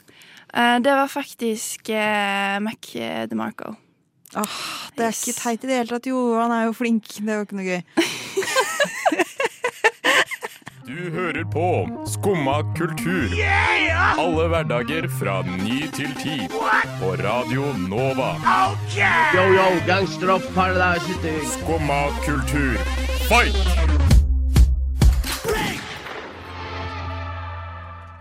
Eh, 0.54 0.76
det 0.84 0.92
var 0.92 1.10
faktisk 1.10 1.90
eh, 1.90 2.60
Mac 2.62 2.92
DeMarco. 3.30 3.74
Åh, 4.36 4.60
det 4.98 5.04
er 5.06 5.14
ikke 5.14 5.32
teit 5.38 5.64
i 5.64 5.68
det 5.68 5.76
hele 5.78 5.90
tatt. 5.90 6.06
Jo, 6.10 6.20
han 6.36 6.52
er 6.52 6.66
jo 6.66 6.76
flink. 6.76 7.08
Det 7.18 7.30
er 7.30 7.40
jo 7.40 7.46
ikke 7.46 7.56
noe 7.56 7.66
gøy. 7.66 7.82
Du 10.86 11.10
hører 11.10 11.42
på 11.50 11.68
Skumma 12.06 12.60
kultur. 12.78 13.32
Alle 14.22 14.44
hverdager 14.52 15.08
fra 15.18 15.40
ny 15.42 15.80
til 15.90 16.12
ti. 16.20 16.36
På 17.00 17.08
Radio 17.18 17.72
Nova. 17.88 18.28
Yo, 19.34 19.42
yo, 19.56 19.64
gangsteropp, 19.88 20.46
paradise 20.54 21.32
Skumma 21.56 22.04
kultur, 22.22 22.78
fight! 23.26 23.58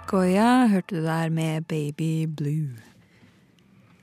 Goya 0.10 0.66
hørte 0.74 0.96
du 0.96 1.06
der 1.06 1.30
med 1.30 1.70
Baby 1.70 2.26
Blue. 2.26 2.74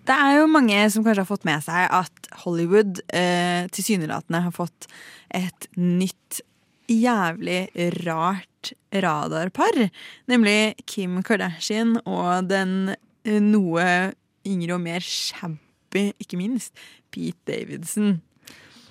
Det 0.06 0.14
er 0.14 0.38
jo 0.38 0.46
mange 0.46 0.78
som 0.90 1.02
kanskje 1.02 1.26
har 1.26 1.32
fått 1.32 1.50
med 1.50 1.66
seg 1.66 1.90
at 1.90 2.30
Hollywood 2.44 3.02
eh, 3.10 3.66
tilsynelatende 3.74 4.44
har 4.46 4.54
fått 4.54 4.86
et 5.34 5.66
nytt 5.74 6.44
jævlig 6.86 7.66
rart 8.06 8.51
radarpar. 8.92 9.88
Nemlig 10.30 10.74
Kim 10.86 11.20
Kardashian 11.26 11.98
og 12.04 12.50
den 12.50 12.94
eh, 13.24 13.40
noe 13.42 14.12
yngre 14.48 14.76
og 14.76 14.84
mer 14.84 15.04
shabby, 15.06 16.10
ikke 16.22 16.38
minst, 16.40 16.74
Pete 17.12 17.38
Davidson. 17.46 18.20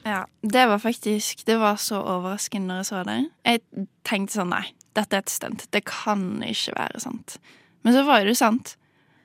Ja, 0.06 0.26
det 0.42 0.66
var 0.66 0.80
faktisk 0.82 1.46
Det 1.46 1.60
var 1.60 1.76
så 1.76 2.02
overraskende 2.02 2.68
når 2.68 2.76
jeg 2.82 2.86
så 2.86 3.02
det. 3.06 3.18
Jeg 3.46 3.88
tenkte 4.08 4.40
sånn, 4.40 4.54
nei, 4.54 4.66
dette 4.98 5.18
er 5.18 5.26
et 5.26 5.34
stunt. 5.34 5.68
Det 5.70 5.84
kan 5.86 6.42
ikke 6.46 6.74
være 6.78 7.02
sant. 7.04 7.38
Men 7.86 7.94
så 7.94 8.06
var 8.08 8.22
jo 8.22 8.32
det 8.32 8.38
sant. 8.40 8.76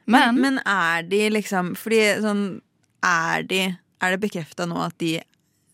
Men, 0.06 0.40
Men 0.40 0.60
er 0.66 1.02
de 1.02 1.24
liksom 1.34 1.72
Fordi 1.74 1.98
sånn 2.22 2.44
Er 3.02 3.42
de 3.42 3.62
Er 3.74 4.14
det 4.14 4.20
bekrefta 4.22 4.62
nå 4.70 4.78
at 4.84 4.94
de 5.02 5.16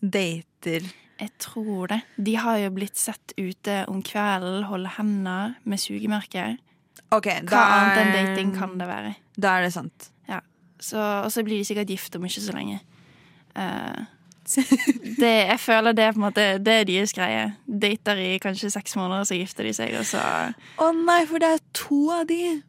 dater 0.01 0.41
jeg 0.67 1.29
tror 1.39 1.91
det. 1.91 1.99
De 2.17 2.33
har 2.41 2.57
jo 2.61 2.71
blitt 2.75 2.97
sett 2.99 3.35
ute 3.37 3.83
om 3.91 4.01
kvelden, 4.05 4.63
holde 4.67 4.95
hender 4.97 5.53
med 5.63 5.81
sugemerker. 5.81 6.57
Okay, 7.13 7.43
Hva 7.45 7.61
annet 7.75 8.01
enn 8.01 8.15
dating 8.15 8.55
kan 8.57 8.73
det 8.79 8.89
være? 8.89 9.13
Da 9.37 9.59
er 9.59 9.67
det 9.67 9.75
sant. 9.75 10.09
Så, 10.83 10.99
og 10.99 11.31
så 11.31 11.43
blir 11.45 11.61
de 11.61 11.67
sikkert 11.67 11.91
gift 11.93 12.15
om 12.17 12.25
ikke 12.27 12.43
så 12.43 12.55
lenge. 12.55 12.81
Uh, 13.55 14.03
det, 15.21 15.29
jeg 15.47 15.59
føler 15.63 15.95
det 15.95 16.03
er 16.03 16.15
på 16.15 16.19
en 16.19 16.25
måte 16.25 16.45
Det 16.59 16.73
er 16.81 16.87
deres 16.89 17.13
greie. 17.15 17.45
Dater 17.63 18.19
i 18.19 18.33
kanskje 18.43 18.73
seks 18.73 18.97
måneder, 18.99 19.23
så 19.29 19.37
gifter 19.37 19.63
de 19.69 19.71
seg, 19.77 19.93
og 19.95 20.07
så 20.09 20.19
Å 20.83 20.89
nei, 20.97 21.21
for 21.29 21.39
det 21.39 21.53
er 21.55 21.63
to 21.77 22.01
av 22.11 22.27
de. 22.31 22.59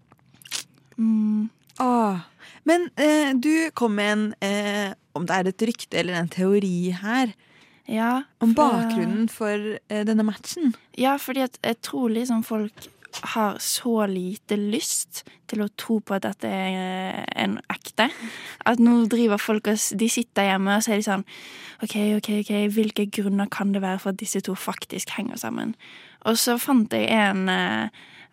mm, 0.96 1.50
Oh. 1.82 2.20
Men 2.62 2.86
eh, 2.94 3.32
du 3.34 3.72
kom 3.74 3.96
med 3.98 4.12
en 4.12 4.20
eh, 4.46 4.92
Om 5.18 5.24
det 5.26 5.34
er 5.34 5.48
et 5.50 5.64
rykte 5.66 5.98
eller 5.98 6.14
en 6.20 6.30
teori 6.30 6.92
her, 6.94 7.32
Ja. 7.88 8.22
om 8.40 8.54
bakgrunnen 8.56 9.28
for 9.28 9.78
eh, 9.88 10.04
denne 10.06 10.24
matchen. 10.24 10.74
Ja, 10.96 11.16
fordi 11.20 11.44
at 11.44 11.58
jeg 11.64 11.82
tror 11.84 12.08
liksom 12.08 12.44
folk 12.44 12.88
har 13.34 13.58
så 13.62 14.06
lite 14.10 14.56
lyst 14.56 15.22
til 15.46 15.62
å 15.62 15.68
tro 15.78 16.00
på 16.00 16.16
at 16.16 16.24
dette 16.24 16.48
er 16.48 17.20
en 17.38 17.58
ekte. 17.70 18.08
At 18.66 18.80
nå 18.82 19.04
driver 19.12 19.38
folk 19.38 19.68
og 19.70 19.78
De 20.00 20.08
sitter 20.10 20.48
hjemme 20.48 20.78
og 20.78 20.82
så 20.82 20.94
er 20.94 21.02
de 21.02 21.06
sånn 21.06 21.26
OK, 21.84 21.94
OK, 22.16 22.30
ok, 22.40 22.52
hvilke 22.74 23.06
grunner 23.12 23.50
kan 23.52 23.74
det 23.74 23.84
være 23.84 24.00
for 24.02 24.14
at 24.14 24.20
disse 24.22 24.40
to 24.40 24.56
faktisk 24.58 25.14
henger 25.18 25.36
sammen? 25.36 25.74
Og 26.24 26.38
så 26.40 26.56
fant 26.58 26.92
jeg 26.94 27.10
en 27.12 27.48
eh, 27.52 27.88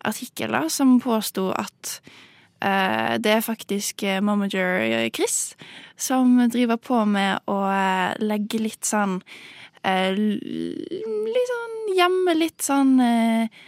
artikkel 0.08 0.54
da, 0.54 0.64
som 0.72 0.96
påsto 1.02 1.50
at 1.52 1.98
eh, 2.00 2.31
det 2.62 3.32
er 3.32 3.42
faktisk 3.42 4.04
eh, 4.06 4.20
momager 4.22 5.08
Chris 5.14 5.56
som 6.02 6.36
driver 6.50 6.78
på 6.78 7.02
med 7.08 7.42
å 7.50 7.58
eh, 7.70 8.14
legge 8.22 8.60
litt 8.62 8.86
sånn 8.86 9.20
eh, 9.86 10.14
Litt 10.14 11.50
sånn 11.50 11.78
hjemme 11.96 12.34
litt 12.38 12.62
sånn 12.64 12.96
eh, 13.02 13.62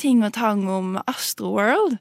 ting 0.00 0.22
og 0.26 0.34
tang 0.36 0.66
om 0.68 0.96
Astroworld. 1.08 1.98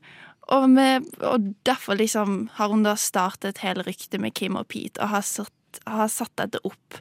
Og, 0.53 0.65
med, 0.69 1.07
og 1.25 1.53
derfor 1.65 1.97
liksom 1.97 2.49
har 2.59 2.69
hun 2.69 2.83
da 2.85 2.93
startet 2.99 3.63
hele 3.63 3.85
ryktet 3.87 4.19
med 4.21 4.35
Kim 4.37 4.59
og 4.59 4.67
Pete 4.69 5.01
og 5.01 5.13
har 5.15 5.25
satt, 5.25 5.79
har 5.89 6.11
satt 6.11 6.35
dette 6.37 6.61
opp 6.67 6.99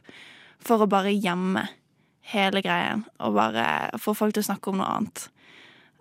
for 0.65 0.81
å 0.81 0.89
bare 0.89 1.13
gjemme 1.13 1.67
hele 2.31 2.63
greien 2.65 3.03
og 3.21 3.37
bare 3.37 3.65
få 4.01 4.15
folk 4.17 4.33
til 4.33 4.41
å 4.41 4.49
snakke 4.49 4.71
om 4.71 4.81
noe 4.81 4.89
annet. 4.95 5.27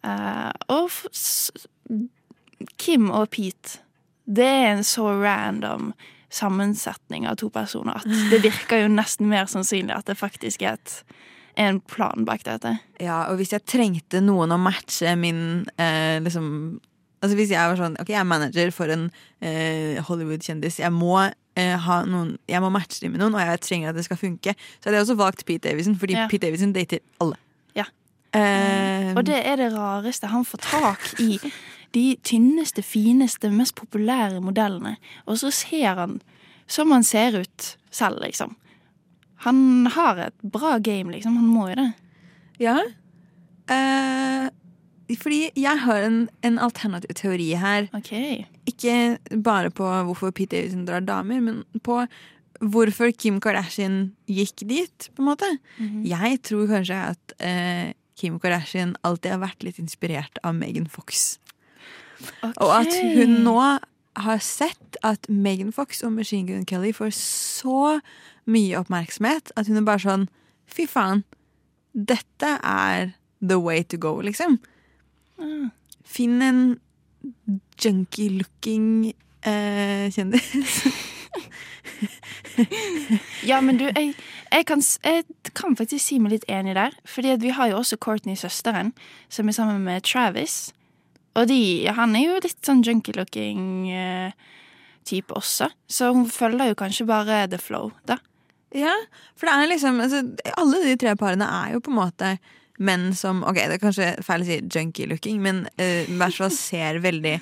Uh, 0.04 0.52
og 0.72 0.88
Kim 2.78 3.10
og 3.10 3.30
Pete, 3.34 3.80
det 4.26 4.46
er 4.46 4.70
en 4.76 4.84
så 4.84 5.06
random 5.20 5.92
sammensetning 6.34 7.28
av 7.30 7.36
to 7.38 7.48
personer 7.54 8.00
at 8.00 8.08
det 8.32 8.40
virker 8.42 8.80
jo 8.84 8.88
nesten 8.90 9.28
mer 9.30 9.46
sannsynlig 9.50 9.94
at 9.94 10.08
det 10.10 10.16
faktisk 10.18 10.64
er 10.66 10.78
et, 10.80 10.94
en 11.60 11.78
plan 11.80 12.24
bak 12.26 12.42
dette. 12.46 12.72
Ja, 13.02 13.20
og 13.30 13.38
hvis 13.38 13.52
jeg 13.54 13.62
trengte 13.70 14.18
noen 14.24 14.50
å 14.54 14.58
matche 14.58 15.14
min 15.20 15.64
eh, 15.78 16.18
liksom 16.24 16.80
Altså 17.24 17.38
Hvis 17.38 17.52
jeg 17.54 17.70
var 17.70 17.78
sånn 17.78 17.94
Ok, 18.02 18.10
jeg 18.12 18.18
er 18.20 18.26
manager 18.28 18.68
for 18.74 18.90
en 18.92 19.06
eh, 19.40 19.96
Hollywood-kjendis. 20.04 20.76
Jeg 20.82 20.92
må 20.92 21.14
eh, 21.56 21.70
ha 21.80 21.94
noen 22.04 22.34
Jeg 22.50 22.60
må 22.60 22.68
matche 22.74 23.00
dem 23.00 23.14
med 23.14 23.22
noen, 23.22 23.32
og 23.38 23.40
jeg 23.40 23.62
trenger 23.64 23.92
at 23.94 23.96
det 23.96 24.04
skal 24.04 24.18
funke. 24.20 24.52
Så 24.76 24.90
hadde 24.90 24.98
jeg 24.98 25.06
også 25.06 25.16
valgt 25.22 25.46
Pete 25.48 25.70
Davidson, 25.70 25.96
fordi 25.96 26.18
Ja. 26.18 26.26
Pete 26.28 26.44
Davidson 26.44 26.74
dater 26.76 27.00
alle. 27.24 27.38
Ja. 27.78 27.86
Eh, 28.36 29.14
Og 29.16 29.22
det 29.24 29.38
er 29.40 29.56
det 29.62 29.70
rareste. 29.72 30.28
Han 30.34 30.44
får 30.44 30.64
tak 30.66 31.06
i 31.24 31.38
de 31.94 32.16
tynneste, 32.26 32.82
fineste, 32.82 33.50
mest 33.54 33.76
populære 33.78 34.42
modellene. 34.42 34.96
Og 35.30 35.38
så 35.42 35.52
ser 35.54 35.94
han 36.00 36.18
som 36.66 36.92
han 36.94 37.04
ser 37.04 37.36
ut 37.42 37.70
selv, 37.94 38.22
liksom. 38.24 38.54
Han 39.44 39.86
har 39.92 40.20
et 40.30 40.36
bra 40.42 40.78
game, 40.78 41.12
liksom. 41.12 41.36
Han 41.36 41.48
må 41.52 41.68
jo 41.70 41.78
det. 41.82 41.90
Ja. 42.62 42.78
Eh, 43.68 44.48
fordi 45.20 45.50
jeg 45.60 45.80
har 45.84 46.06
en, 46.06 46.22
en 46.46 46.60
alternativ 46.62 47.12
teori 47.18 47.50
her. 47.60 47.90
OK. 47.96 48.14
Ikke 48.70 49.18
bare 49.44 49.72
på 49.74 49.84
hvorfor 50.08 50.32
Pete 50.32 50.56
Davidson 50.56 50.86
drar 50.88 51.04
damer, 51.04 51.42
men 51.44 51.82
på 51.84 52.00
hvorfor 52.64 53.12
Kim 53.18 53.40
Kardashian 53.42 54.14
gikk 54.30 54.64
dit, 54.64 55.10
på 55.12 55.22
en 55.22 55.28
måte. 55.28 55.50
Mhm. 55.76 56.04
Jeg 56.08 56.40
tror 56.48 56.70
kanskje 56.70 57.00
at 57.12 57.36
eh, 57.44 57.92
Kim 58.16 58.38
Kardashian 58.40 58.96
alltid 59.04 59.34
har 59.34 59.42
vært 59.44 59.66
litt 59.66 59.80
inspirert 59.82 60.40
av 60.46 60.54
Megan 60.56 60.86
Fox. 60.88 61.34
Og 62.42 62.70
at 62.76 62.92
hun 63.16 63.40
nå 63.44 63.58
har 64.14 64.38
sett 64.38 64.98
at 65.02 65.28
Megan 65.28 65.72
Fox 65.74 66.02
og 66.06 66.12
Machine 66.12 66.46
Gun 66.48 66.66
Kelly 66.66 66.92
får 66.94 67.10
så 67.18 67.98
mye 68.46 68.78
oppmerksomhet 68.78 69.50
at 69.56 69.68
hun 69.68 69.80
er 69.80 69.86
bare 69.86 70.04
sånn 70.04 70.28
Fy 70.74 70.86
faen, 70.88 71.20
dette 71.92 72.54
er 72.64 73.12
the 73.44 73.58
way 73.60 73.82
to 73.84 73.98
go, 74.00 74.16
liksom. 74.24 74.56
Mm. 75.38 75.68
Finn 76.08 76.40
en 76.42 76.62
junkie-looking 77.78 79.12
eh, 79.44 80.08
kjendis. 80.14 80.86
Ja, 83.42 83.60
men 83.60 83.76
du, 83.76 83.84
jeg, 83.84 84.14
jeg, 84.52 84.66
kan, 84.66 84.82
jeg 85.04 85.24
kan 85.58 85.76
faktisk 85.76 86.06
si 86.06 86.18
meg 86.22 86.36
litt 86.36 86.44
enig 86.48 86.76
der. 86.78 86.94
Fordi 87.04 87.34
at 87.34 87.42
vi 87.42 87.50
har 87.54 87.72
jo 87.72 87.80
også 87.80 87.98
Courtney, 88.00 88.36
søsteren, 88.38 88.92
som 89.28 89.48
er 89.48 89.56
sammen 89.56 89.82
med 89.84 90.06
Travis. 90.06 90.72
Og 91.34 91.48
de, 91.50 91.60
han 91.90 92.14
er 92.14 92.28
jo 92.28 92.42
litt 92.44 92.60
sånn 92.66 92.84
junkie-looking 92.86 93.64
eh, 93.90 94.52
også. 95.34 95.68
Så 95.90 96.12
hun 96.14 96.28
følger 96.30 96.70
jo 96.70 96.78
kanskje 96.78 97.06
bare 97.06 97.46
the 97.50 97.58
flow, 97.58 97.90
da. 98.06 98.18
Ja, 98.74 98.94
for 99.38 99.46
det 99.46 99.54
er 99.54 99.68
liksom 99.70 100.00
altså, 100.02 100.20
Alle 100.58 100.80
de 100.82 100.96
tre 100.98 101.12
parene 101.14 101.46
er 101.46 101.74
jo 101.76 101.82
på 101.84 101.92
en 101.92 101.98
måte 102.00 102.30
menn 102.82 103.12
som 103.14 103.44
Ok, 103.46 103.60
det 103.60 103.76
er 103.76 103.82
kanskje 103.82 104.08
feil 104.26 104.42
å 104.42 104.48
si 104.48 104.56
junkie-looking, 104.62 105.38
men 105.42 105.60
uh, 105.78 106.02
i 106.02 106.16
hvert 106.18 106.34
fall 106.34 106.50
ser 106.50 106.98
veldig 107.04 107.36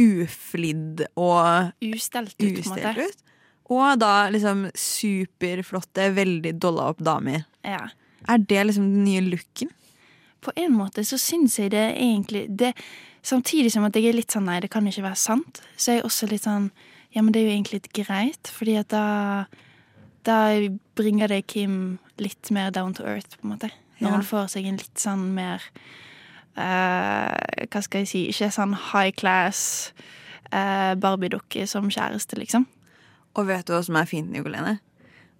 uflidd 0.00 1.04
og 1.20 1.70
Ustelt 1.84 2.34
ut, 2.34 2.40
på 2.40 2.48
en 2.48 2.72
måte. 2.72 2.80
ustelt 2.80 3.12
ut. 3.12 3.28
Og 3.72 4.00
da 4.00 4.14
liksom 4.32 4.66
superflotte, 4.76 6.10
veldig 6.16 6.54
dolla 6.60 6.90
opp 6.92 7.02
damer. 7.04 7.44
Ja. 7.64 7.86
Er 8.28 8.42
det 8.42 8.66
liksom 8.68 8.88
den 8.96 9.06
nye 9.06 9.22
looken? 9.24 9.70
På 10.42 10.52
en 10.58 10.74
måte 10.74 11.04
så 11.06 11.18
syns 11.20 11.60
jeg 11.60 11.70
det 11.74 11.84
egentlig 11.94 12.48
det, 12.50 12.72
Samtidig 13.22 13.70
som 13.72 13.84
at 13.86 13.94
jeg 13.94 14.08
er 14.10 14.16
litt 14.18 14.32
sånn 14.34 14.44
nei, 14.48 14.58
det 14.60 14.70
kan 14.70 14.86
ikke 14.86 15.04
være 15.04 15.16
sant, 15.20 15.60
så 15.76 15.92
er 15.92 16.00
jeg 16.00 16.04
også 16.08 16.26
litt 16.30 16.42
sånn 16.46 16.70
ja, 17.12 17.20
men 17.22 17.32
det 17.32 17.42
er 17.42 17.50
jo 17.50 17.52
egentlig 17.56 17.78
litt 17.82 17.92
greit, 17.92 18.48
fordi 18.50 18.78
at 18.80 18.88
da 18.88 19.46
da 20.24 20.36
bringer 20.96 21.28
det 21.28 21.46
Kim 21.50 21.98
litt 22.22 22.50
mer 22.54 22.70
down 22.70 22.94
to 22.94 23.02
earth, 23.04 23.36
på 23.40 23.44
en 23.46 23.52
måte. 23.56 23.70
Når 24.00 24.08
Ja. 24.08 24.14
hun 24.16 24.22
får 24.22 24.46
seg 24.50 24.66
en 24.66 24.76
litt 24.78 24.98
sånn 24.98 25.24
mer 25.34 25.62
uh, 26.56 27.66
Hva 27.70 27.82
skal 27.82 28.02
jeg 28.02 28.08
si 28.10 28.22
Ikke 28.30 28.48
sånn 28.54 28.74
high 28.92 29.12
class 29.14 29.92
uh, 30.52 30.94
Barbie-dukke 30.98 31.66
som 31.70 31.90
kjæreste, 31.90 32.38
liksom. 32.40 32.66
Og 33.36 33.46
vet 33.48 33.66
du 33.66 33.72
hva 33.72 33.82
som 33.84 33.96
er 33.96 34.08
fint, 34.10 34.30
Nicolene? 34.30 34.78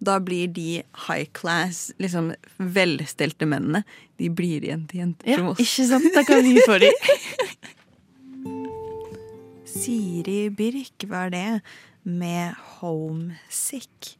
Da 0.02 0.16
blir 0.18 0.48
de 0.50 0.82
high 1.06 1.28
class, 1.36 1.92
liksom 2.02 2.32
velstelte 2.58 3.46
mennene, 3.46 3.84
de 4.18 4.30
blir 4.34 4.64
igjen 4.66 4.86
til 4.90 5.04
jenter 5.04 5.38
som 5.38 5.52
oss. 5.52 5.62
ikke 5.62 5.86
sant? 5.92 6.08
Da 6.16 6.24
kan 6.26 6.42
vi 6.42 6.56
få 6.66 6.80
de. 6.82 6.90
Siri 9.72 10.50
Birk 10.50 11.06
var 11.10 11.30
det, 11.32 11.60
med 12.02 12.58
Homesick. 12.80 14.16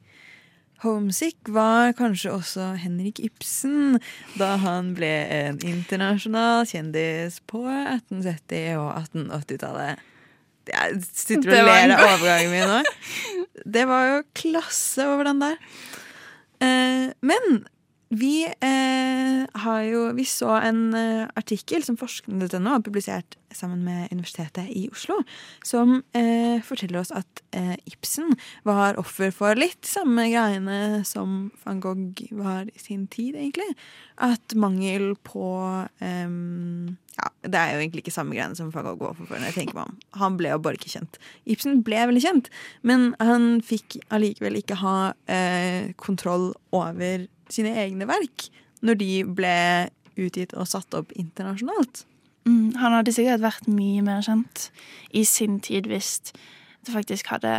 Homesick 0.82 1.50
var 1.54 1.92
kanskje 1.98 2.32
også 2.34 2.72
Henrik 2.82 3.20
Ibsen 3.22 3.98
da 4.38 4.56
han 4.62 4.94
ble 4.98 5.10
en 5.30 5.60
internasjonal 5.66 6.66
kjendis 6.66 7.38
på 7.50 7.62
1870- 7.66 8.80
og 8.80 8.88
1880-tallet. 9.04 10.02
Jeg 10.70 11.00
sitter 11.02 11.56
og 11.58 11.66
ler 11.66 11.94
av 11.96 12.04
overgangen 12.06 12.52
min 12.52 12.70
nå. 12.70 12.82
Det 13.76 13.84
var 13.90 14.08
jo 14.08 14.20
klasse 14.38 15.06
over 15.10 15.26
den 15.30 15.42
der. 15.42 15.56
Eh, 16.62 17.08
men 17.24 17.64
vi 18.12 18.44
eh, 18.44 19.60
har 19.62 19.82
jo 19.88 20.02
Vi 20.12 20.24
så 20.28 20.50
en 20.60 20.94
eh, 20.94 21.28
artikkel 21.38 21.84
som 21.84 21.96
forskning.no 21.96 22.68
har 22.68 22.84
publisert 22.84 23.38
sammen 23.52 23.84
med 23.84 24.12
Universitetet 24.12 24.68
i 24.72 24.86
Oslo, 24.92 25.18
som 25.64 26.02
eh, 26.16 26.60
forteller 26.64 27.02
oss 27.02 27.12
at 27.14 27.42
eh, 27.56 27.74
Ibsen 27.88 28.34
var 28.68 28.96
offer 29.00 29.32
for 29.34 29.56
litt 29.56 29.84
samme 29.88 30.26
greiene 30.32 31.02
som 31.08 31.50
van 31.64 31.80
Gogh 31.84 32.24
var 32.36 32.68
i 32.68 32.80
sin 32.80 33.06
tid, 33.12 33.36
egentlig. 33.36 33.68
At 34.16 34.56
mangel 34.56 35.14
på 35.24 35.44
em, 36.00 36.96
Ja, 37.18 37.28
det 37.44 37.60
er 37.60 37.74
jo 37.74 37.82
egentlig 37.82 38.06
ikke 38.06 38.16
samme 38.16 38.36
greiene 38.36 38.56
som 38.56 38.72
van 38.72 38.88
Gogh 38.88 39.04
var 39.04 39.12
offer 39.12 39.28
for. 39.28 39.36
når 39.36 39.52
jeg 39.52 39.58
tenker 39.60 39.80
meg 39.80 39.92
om. 39.92 40.00
Han 40.20 40.40
ble 40.40 40.52
jo 40.52 40.62
bare 40.64 40.80
ikke 40.80 40.94
kjent. 40.96 41.20
Ibsen 41.44 41.84
ble 41.84 42.08
veldig 42.12 42.24
kjent, 42.24 42.52
men 42.84 43.12
han 43.20 43.60
fikk 43.64 44.00
allikevel 44.12 44.60
ikke 44.60 44.80
ha 44.80 44.96
eh, 45.32 45.92
kontroll 46.00 46.52
over 46.72 47.28
sine 47.52 47.74
egne 47.84 48.08
verk 48.10 48.48
når 48.82 48.98
de 49.00 49.10
ble 49.28 49.58
utgitt 50.18 50.54
og 50.58 50.68
satt 50.68 50.94
opp 50.98 51.12
internasjonalt. 51.16 52.04
Mm, 52.48 52.74
han 52.80 52.96
hadde 52.96 53.14
sikkert 53.14 53.44
vært 53.44 53.68
mye 53.70 54.02
mer 54.04 54.24
kjent 54.26 54.68
i 55.14 55.22
sin 55.28 55.60
tid 55.62 55.86
hvis 55.90 56.18
det 56.82 56.90
faktisk 56.90 57.28
hadde 57.30 57.52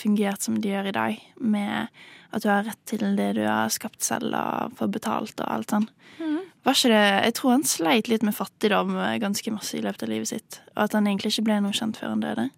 fungert 0.00 0.46
som 0.46 0.56
det 0.62 0.70
gjør 0.72 0.88
i 0.88 0.96
dag, 0.96 1.18
med 1.36 1.90
at 2.32 2.42
du 2.42 2.48
har 2.48 2.64
rett 2.64 2.80
til 2.88 3.04
det 3.18 3.34
du 3.36 3.42
har 3.44 3.68
skapt 3.72 4.04
selv 4.04 4.32
og 4.32 4.78
får 4.78 4.92
betalt 4.94 5.42
og 5.44 5.50
alt 5.52 5.74
sånn. 5.74 5.88
Var 6.66 6.74
ikke 6.74 6.90
det 6.90 7.02
Jeg 7.28 7.34
tror 7.38 7.52
han 7.52 7.66
sleit 7.68 8.08
litt 8.10 8.24
med 8.26 8.34
fattigdom 8.34 8.96
ganske 9.22 9.52
masse 9.54 9.76
i 9.76 9.82
løpet 9.84 10.06
av 10.06 10.10
livet 10.10 10.32
sitt, 10.32 10.60
og 10.74 10.86
at 10.86 10.96
han 10.96 11.06
egentlig 11.06 11.34
ikke 11.34 11.46
ble 11.50 11.60
noe 11.62 11.76
kjent 11.76 12.00
før 12.00 12.14
han 12.14 12.24
døde. 12.24 12.48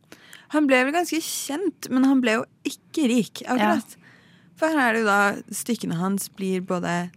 Han 0.55 0.69
ble 0.71 0.85
vel 0.87 0.95
ganske 0.97 1.19
kjent, 1.21 1.91
men 1.93 2.07
han 2.09 2.23
ble 2.25 2.39
jo 2.39 2.45
ikke 2.71 3.09
rik, 3.11 3.43
akkurat. 3.45 3.99
For 4.59 4.71
her 4.75 4.89
er 4.89 4.97
det 4.97 5.05
jo 5.05 5.09
da 5.09 5.55
stykkene 5.55 5.99
hans 6.01 6.29
blir 6.35 6.65
både 6.67 7.11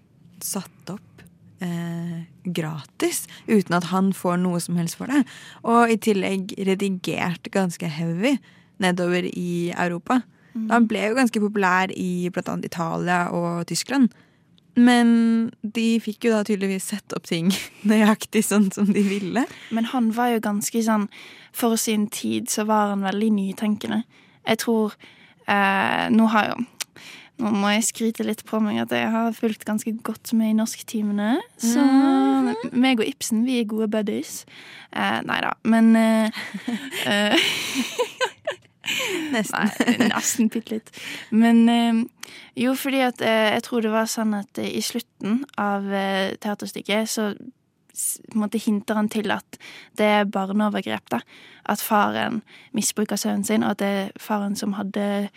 satt 0.46 0.94
opp 0.94 1.24
eh, 1.62 2.24
gratis, 2.46 3.26
uten 3.48 3.78
at 3.78 3.90
han 3.92 4.12
får 4.18 4.40
noe 4.42 4.62
som 4.62 4.78
helst 4.80 4.98
for 5.00 5.12
det, 5.12 5.24
og 5.66 5.92
i 5.94 6.00
tillegg 6.02 6.54
redigert 6.70 7.50
ganske 7.54 7.90
heavy 7.90 8.38
nedover 8.82 9.28
i 9.30 9.72
Europa. 9.78 10.22
Han 10.72 10.88
ble 10.90 11.06
jo 11.06 11.16
ganske 11.16 11.40
populær 11.40 11.94
i 11.96 12.28
annet 12.34 12.68
Italia 12.68 13.30
og 13.32 13.66
Tyskland. 13.70 14.12
Men 14.76 15.52
de 15.62 16.00
fikk 16.00 16.28
jo 16.28 16.34
da 16.34 16.46
tydeligvis 16.48 16.90
sett 16.94 17.16
opp 17.16 17.28
ting 17.28 17.52
nøyaktig 17.92 18.44
sånn 18.48 18.70
som 18.72 18.92
de 18.92 19.04
ville. 19.04 19.46
Men 19.72 19.90
han 19.92 20.12
var 20.16 20.32
jo 20.32 20.44
ganske 20.44 20.84
sånn 20.84 21.10
For 21.52 21.76
sin 21.76 22.08
tid 22.08 22.48
så 22.50 22.64
var 22.70 22.94
han 22.94 23.04
veldig 23.04 23.32
nytenkende. 23.36 24.04
Jeg 24.48 24.62
tror 24.64 24.96
eh, 25.48 26.08
Nå 26.12 26.30
har 26.32 26.54
jo 26.54 26.62
nå 27.42 27.52
må 27.58 27.72
jeg 27.74 27.88
skryte 27.88 28.26
litt 28.26 28.44
på 28.48 28.60
meg 28.64 28.84
at 28.84 28.94
jeg 28.96 29.10
har 29.14 29.34
fulgt 29.36 29.66
ganske 29.68 29.94
godt 30.06 30.34
med 30.38 30.54
i 30.54 30.58
norsktimene. 30.60 31.34
Så 31.62 31.86
meg 32.72 33.02
og 33.02 33.08
Ibsen, 33.08 33.44
vi 33.48 33.60
er 33.62 33.70
gode 33.70 33.90
buddies. 33.92 34.44
Eh, 34.94 35.20
nei 35.26 35.40
da, 35.44 35.56
men 35.66 35.96
eh, 35.98 36.44
eh, 37.10 37.52
Nesten. 39.32 39.70
Nei, 39.78 40.10
nesten 40.10 40.50
bitte 40.52 40.76
litt. 40.76 40.92
Men 41.30 41.64
eh, 41.72 42.02
jo, 42.60 42.74
fordi 42.78 43.02
at 43.06 43.22
eh, 43.24 43.54
jeg 43.56 43.66
tror 43.68 43.86
det 43.86 43.94
var 43.94 44.10
sånn 44.12 44.36
at 44.42 44.62
eh, 44.62 44.74
i 44.78 44.84
slutten 44.84 45.42
av 45.62 45.88
teaterstykket 46.42 47.12
så 47.12 47.32
måtte 47.32 48.40
måte 48.40 48.60
hinter 48.64 48.96
han 48.96 49.10
til 49.12 49.32
at 49.36 49.58
det 50.00 50.06
er 50.08 50.30
barneovergrep. 50.32 51.10
da. 51.12 51.20
At 51.70 51.84
faren 51.84 52.42
misbruker 52.72 53.20
sønnen 53.20 53.44
sin, 53.46 53.64
og 53.64 53.76
at 53.76 53.82
det 53.84 53.90
er 54.00 54.14
faren 54.20 54.56
som 54.56 54.78
hadde 54.78 55.30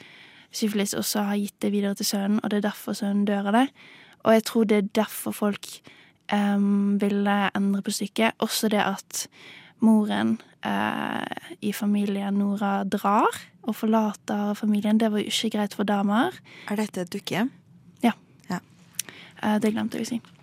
syfilis, 0.56 0.94
også 0.94 1.26
har 1.28 1.40
gitt 1.40 1.56
det 1.62 1.72
videre 1.74 1.94
til 1.98 2.06
sønnen, 2.06 2.40
og 2.42 2.50
det 2.50 2.60
er 2.60 2.68
derfor 2.68 2.96
sønnen 2.96 3.26
dør 3.28 3.50
av 3.50 3.58
det. 3.58 3.66
Og 4.24 4.32
jeg 4.32 4.44
tror 4.48 4.64
det 4.64 4.76
er 4.76 4.92
derfor 5.02 5.36
folk 5.36 5.68
um, 6.32 7.00
ville 7.00 7.34
endre 7.56 7.82
på 7.84 7.92
stykket. 7.92 8.38
Også 8.38 8.70
det 8.72 8.80
at 8.80 9.26
moren 9.84 10.38
uh, 10.64 11.26
i 11.60 11.74
familien 11.76 12.38
Nora 12.40 12.84
drar 12.88 13.36
og 13.64 13.76
forlater 13.76 14.54
familien. 14.54 15.00
Det 15.00 15.12
var 15.12 15.20
jo 15.20 15.28
ikke 15.28 15.58
greit 15.58 15.76
for 15.76 15.84
damer. 15.84 16.32
Er 16.70 16.80
dette 16.80 17.04
et 17.04 17.12
dukkehjem? 17.12 17.52
Eh, 19.44 19.60
det 19.60 19.74
glemte 19.74 20.00
jeg 20.00 20.06
å 20.06 20.12
si. 20.14 20.33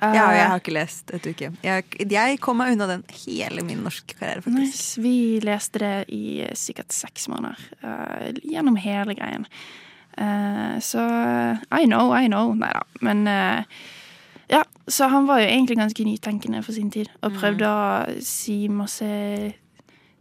Ja, 0.00 0.30
Eh, 0.30 0.36
jeg 0.38 0.48
har 0.48 0.60
ikke 0.62 0.74
lest 0.74 1.12
et 1.12 1.26
uke. 1.28 1.50
Jeg, 1.64 1.84
jeg 2.08 2.40
kom 2.40 2.60
meg 2.60 2.74
unna 2.74 2.88
den 2.88 3.04
hele 3.22 3.64
min 3.66 3.82
norske 3.84 4.16
karriere, 4.16 4.42
faktisk. 4.46 4.60
Nice. 4.60 5.02
Vi 5.04 5.40
leste 5.44 5.82
det 5.82 5.94
i 6.16 6.24
sikkert 6.56 6.94
seks 6.96 7.28
måneder. 7.28 7.60
Uh, 7.84 8.30
gjennom 8.40 8.78
hele 8.80 9.14
greien. 9.18 9.46
Uh, 10.16 10.80
så 10.80 11.04
I 11.68 11.84
know, 11.84 12.14
I 12.16 12.30
know. 12.32 12.54
Nei 12.56 12.72
da. 12.72 12.84
Men 13.04 13.26
uh, 13.28 13.64
ja, 14.50 14.64
så 14.88 15.10
han 15.12 15.28
var 15.28 15.42
jo 15.42 15.50
egentlig 15.50 15.78
ganske 15.78 16.04
nytenkende 16.04 16.64
for 16.64 16.72
sin 16.72 16.90
tid. 16.90 17.12
Og 17.22 17.36
prøvde 17.36 17.68
å 17.68 18.20
si 18.24 18.62
masse 18.72 19.10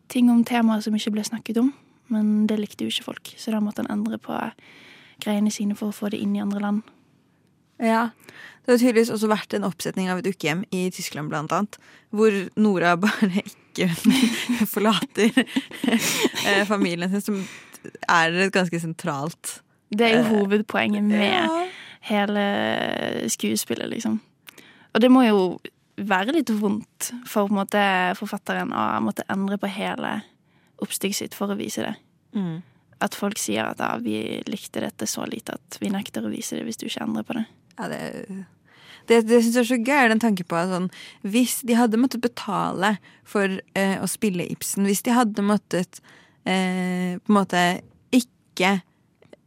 ting 0.10 0.30
om 0.34 0.44
temaer 0.44 0.84
som 0.84 0.96
ikke 0.98 1.15
ble 1.15 1.24
snakket 1.24 1.62
om. 1.63 1.72
Men 2.10 2.48
det 2.50 2.60
likte 2.60 2.86
jo 2.86 2.92
ikke 2.92 3.12
folk, 3.12 3.34
så 3.38 3.54
da 3.54 3.62
måtte 3.62 3.84
han 3.84 3.92
endre 3.94 4.18
på 4.18 4.36
greiene 5.22 5.52
sine 5.54 5.76
for 5.78 5.92
å 5.92 5.96
få 5.96 6.10
det 6.10 6.20
inn 6.24 6.36
i 6.36 6.42
andre 6.42 6.62
land. 6.63 6.88
Ja. 7.80 8.10
Det 8.65 8.76
har 8.76 8.82
tydeligvis 8.84 9.10
også 9.15 9.30
vært 9.32 9.54
en 9.58 9.65
oppsetning 9.65 10.10
av 10.12 10.20
et 10.22 10.28
ukehjem 10.30 10.62
i 10.76 10.89
Tyskland, 10.94 11.32
blant 11.32 11.52
annet. 11.56 11.78
Hvor 12.13 12.36
Nora 12.60 12.96
bare 13.02 13.30
ikke 13.42 13.88
forlater 14.74 15.32
eh, 15.88 16.65
familien 16.70 17.10
sin, 17.13 17.24
som 17.24 17.39
er 18.12 18.50
ganske 18.54 18.80
sentralt 18.84 19.62
Det 19.89 20.06
er 20.10 20.18
jo 20.20 20.24
Eh, 20.26 20.32
hovedpoenget 20.36 21.04
med 21.08 21.24
Ja. 21.32 21.68
hele 22.12 22.44
skuespillet, 23.32 23.89
liksom. 23.89 24.20
Og 24.94 25.02
det 25.02 25.10
må 25.12 25.24
jo 25.28 25.60
være 25.98 26.32
litt 26.36 26.50
vondt 26.50 27.12
for 27.28 27.50
måte, 27.52 27.82
forfatteren 28.18 28.72
å 28.72 28.84
måtte 29.04 29.26
endre 29.30 29.58
på 29.60 29.68
hele 29.72 30.20
oppstykket 30.80 31.15
sitt 31.15 31.34
for 31.36 31.52
å 31.52 31.58
vise 31.60 31.84
det. 31.84 31.96
Mm. 32.36 32.62
At 33.02 33.15
folk 33.15 33.38
sier 33.39 33.65
at 33.72 33.80
ja, 33.84 33.94
vi 34.04 34.42
likte 34.48 34.82
dette 34.84 35.08
så 35.08 35.26
lite 35.28 35.56
at 35.58 35.78
vi 35.82 35.89
nekter 35.92 36.26
å 36.26 36.32
vise 36.32 36.56
det 36.60 36.65
hvis 36.68 36.78
du 36.80 36.86
ikke 36.88 37.04
endrer 37.04 37.24
på 37.28 37.36
det. 37.39 37.46
Ja, 37.80 37.88
det 37.88 38.46
det, 39.10 39.24
det 39.26 39.39
syns 39.42 39.56
jeg 39.58 39.63
er 39.63 39.70
så 39.72 39.78
gøy, 39.82 39.96
er 39.98 40.12
den 40.12 40.22
tanken 40.22 40.46
på 40.46 40.58
at 40.60 40.70
sånn, 40.70 40.89
hvis 41.26 41.60
de 41.65 41.74
hadde 41.80 41.98
måttet 41.98 42.22
betale 42.22 42.92
for 43.28 43.56
eh, 43.74 43.96
å 43.98 44.08
spille 44.10 44.46
Ibsen, 44.54 44.86
hvis 44.86 45.02
de 45.06 45.15
hadde 45.15 45.46
måttet 45.46 45.98
eh, 46.46 47.18
på 47.18 47.34
en 47.34 47.39
måte 47.39 47.63
ikke 48.13 48.76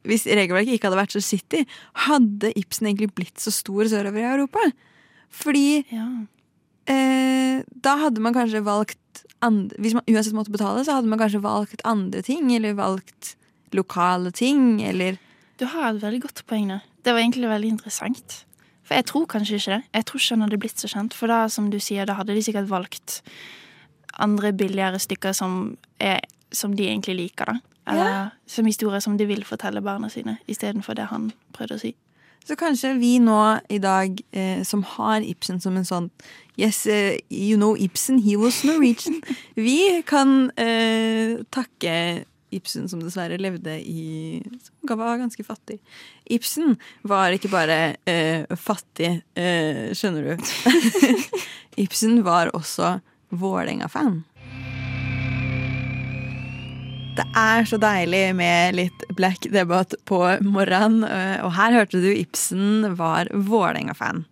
Hvis 0.09 0.25
regelverket 0.27 0.75
ikke 0.75 0.89
hadde 0.89 0.99
vært 0.99 1.15
så 1.15 1.23
shitty, 1.23 1.61
hadde 2.09 2.51
Ibsen 2.59 2.89
egentlig 2.91 3.13
blitt 3.15 3.39
så 3.39 3.53
stor 3.55 3.87
sørover 3.87 4.19
i 4.25 4.31
Europa? 4.33 4.65
Fordi 5.31 5.85
Ja. 5.95 6.09
eh, 6.91 7.63
da 7.87 7.97
hadde 8.03 8.19
man 8.25 8.35
kanskje 8.35 8.65
valgt 8.67 8.99
andre, 9.43 9.77
Hvis 9.79 9.95
man 9.95 10.03
uansett 10.11 10.35
måtte 10.35 10.51
betale, 10.51 10.83
så 10.83 10.99
hadde 10.99 11.11
man 11.13 11.23
kanskje 11.23 11.43
valgt 11.45 11.87
andre 11.87 12.23
ting, 12.27 12.51
eller 12.51 12.75
valgt 12.75 13.37
lokale 13.73 14.33
ting, 14.35 14.83
eller 14.83 15.19
Du 15.59 15.67
har 15.67 15.93
et 15.95 16.03
veldig 16.03 16.23
godt 16.27 16.43
poeng 16.51 16.67
der. 16.75 16.83
Det 17.05 17.15
var 17.15 17.23
egentlig 17.23 17.51
veldig 17.51 17.69
interessant. 17.77 18.45
For 18.83 18.99
jeg 18.99 19.07
tror 19.09 19.27
kanskje 19.31 19.59
ikke 19.59 19.75
det. 19.77 19.83
Jeg 19.95 20.07
tror 20.07 20.21
ikke 20.21 20.35
han 20.35 20.47
hadde 20.47 20.61
blitt 20.63 20.83
så 20.83 20.91
kjent. 20.91 21.15
For 21.15 21.31
da, 21.31 21.49
som 21.49 21.71
du 21.71 21.79
sier, 21.81 22.07
da 22.07 22.19
hadde 22.19 22.35
de 22.35 22.43
sikkert 22.43 22.71
valgt 22.71 23.23
andre 24.21 24.53
billigere 24.53 24.99
stykker 24.99 25.33
som, 25.33 25.77
er, 26.01 26.21
som 26.53 26.77
de 26.77 26.89
egentlig 26.91 27.17
liker, 27.17 27.55
da. 27.55 27.59
Eller 27.93 28.31
som 28.47 28.67
historier 28.69 29.03
som 29.03 29.17
de 29.19 29.27
vil 29.27 29.43
fortelle 29.45 29.83
barna 29.83 30.07
sine, 30.13 30.37
istedenfor 30.47 30.95
det 30.95 31.09
han 31.11 31.33
prøvde 31.57 31.79
å 31.79 31.83
si. 31.83 31.95
Så 32.47 32.55
kanskje 32.59 32.93
vi 32.99 33.17
nå 33.23 33.39
i 33.71 33.79
dag, 33.79 34.19
eh, 34.33 34.63
som 34.67 34.83
har 34.83 35.23
Ibsen 35.23 35.61
som 35.63 35.77
en 35.79 35.87
sånn 35.87 36.11
Yes, 36.59 36.87
uh, 36.87 37.17
you 37.31 37.57
know 37.57 37.77
Ibsen, 37.77 38.19
he 38.19 38.37
was 38.37 38.63
Norwegian. 38.65 39.23
Vi 39.57 40.03
kan 40.05 40.51
eh, 40.61 41.41
takke 41.51 42.25
Ibsen, 42.53 42.89
som 42.89 43.03
dessverre 43.03 43.39
levde 43.41 43.79
i 43.81 44.43
Som 44.63 44.99
var 44.99 45.21
ganske 45.21 45.45
fattig. 45.45 45.79
Ibsen 46.25 46.77
var 47.03 47.35
ikke 47.35 47.51
bare 47.53 47.97
eh, 48.09 48.45
fattig, 48.57 49.15
eh, 49.35 49.89
skjønner 49.97 50.33
du. 50.33 50.53
Ibsen 51.85 52.21
var 52.27 52.53
også 52.57 52.99
Vålerenga-fan. 53.33 54.21
Det 57.13 57.25
er 57.37 57.67
så 57.69 57.77
deilig 57.77 58.25
med 58.37 58.77
litt 58.79 59.03
black 59.17 59.45
debatt 59.53 59.95
på 60.09 60.21
morgenen, 60.45 61.05
eh, 61.05 61.41
og 61.45 61.53
her 61.59 61.75
hørte 61.77 62.01
du 62.01 62.09
Ibsen 62.13 62.95
var 62.97 63.29
Vålerenga-fan. 63.33 64.25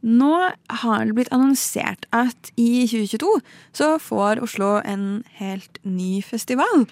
Nå 0.00 0.32
har 0.80 1.04
det 1.04 1.16
blitt 1.16 1.32
annonsert 1.34 2.06
at 2.16 2.50
i 2.56 2.86
2022 2.88 3.30
så 3.76 3.94
får 4.00 4.40
Oslo 4.44 4.78
en 4.80 5.22
helt 5.36 5.80
ny 5.84 6.20
festival. 6.24 6.86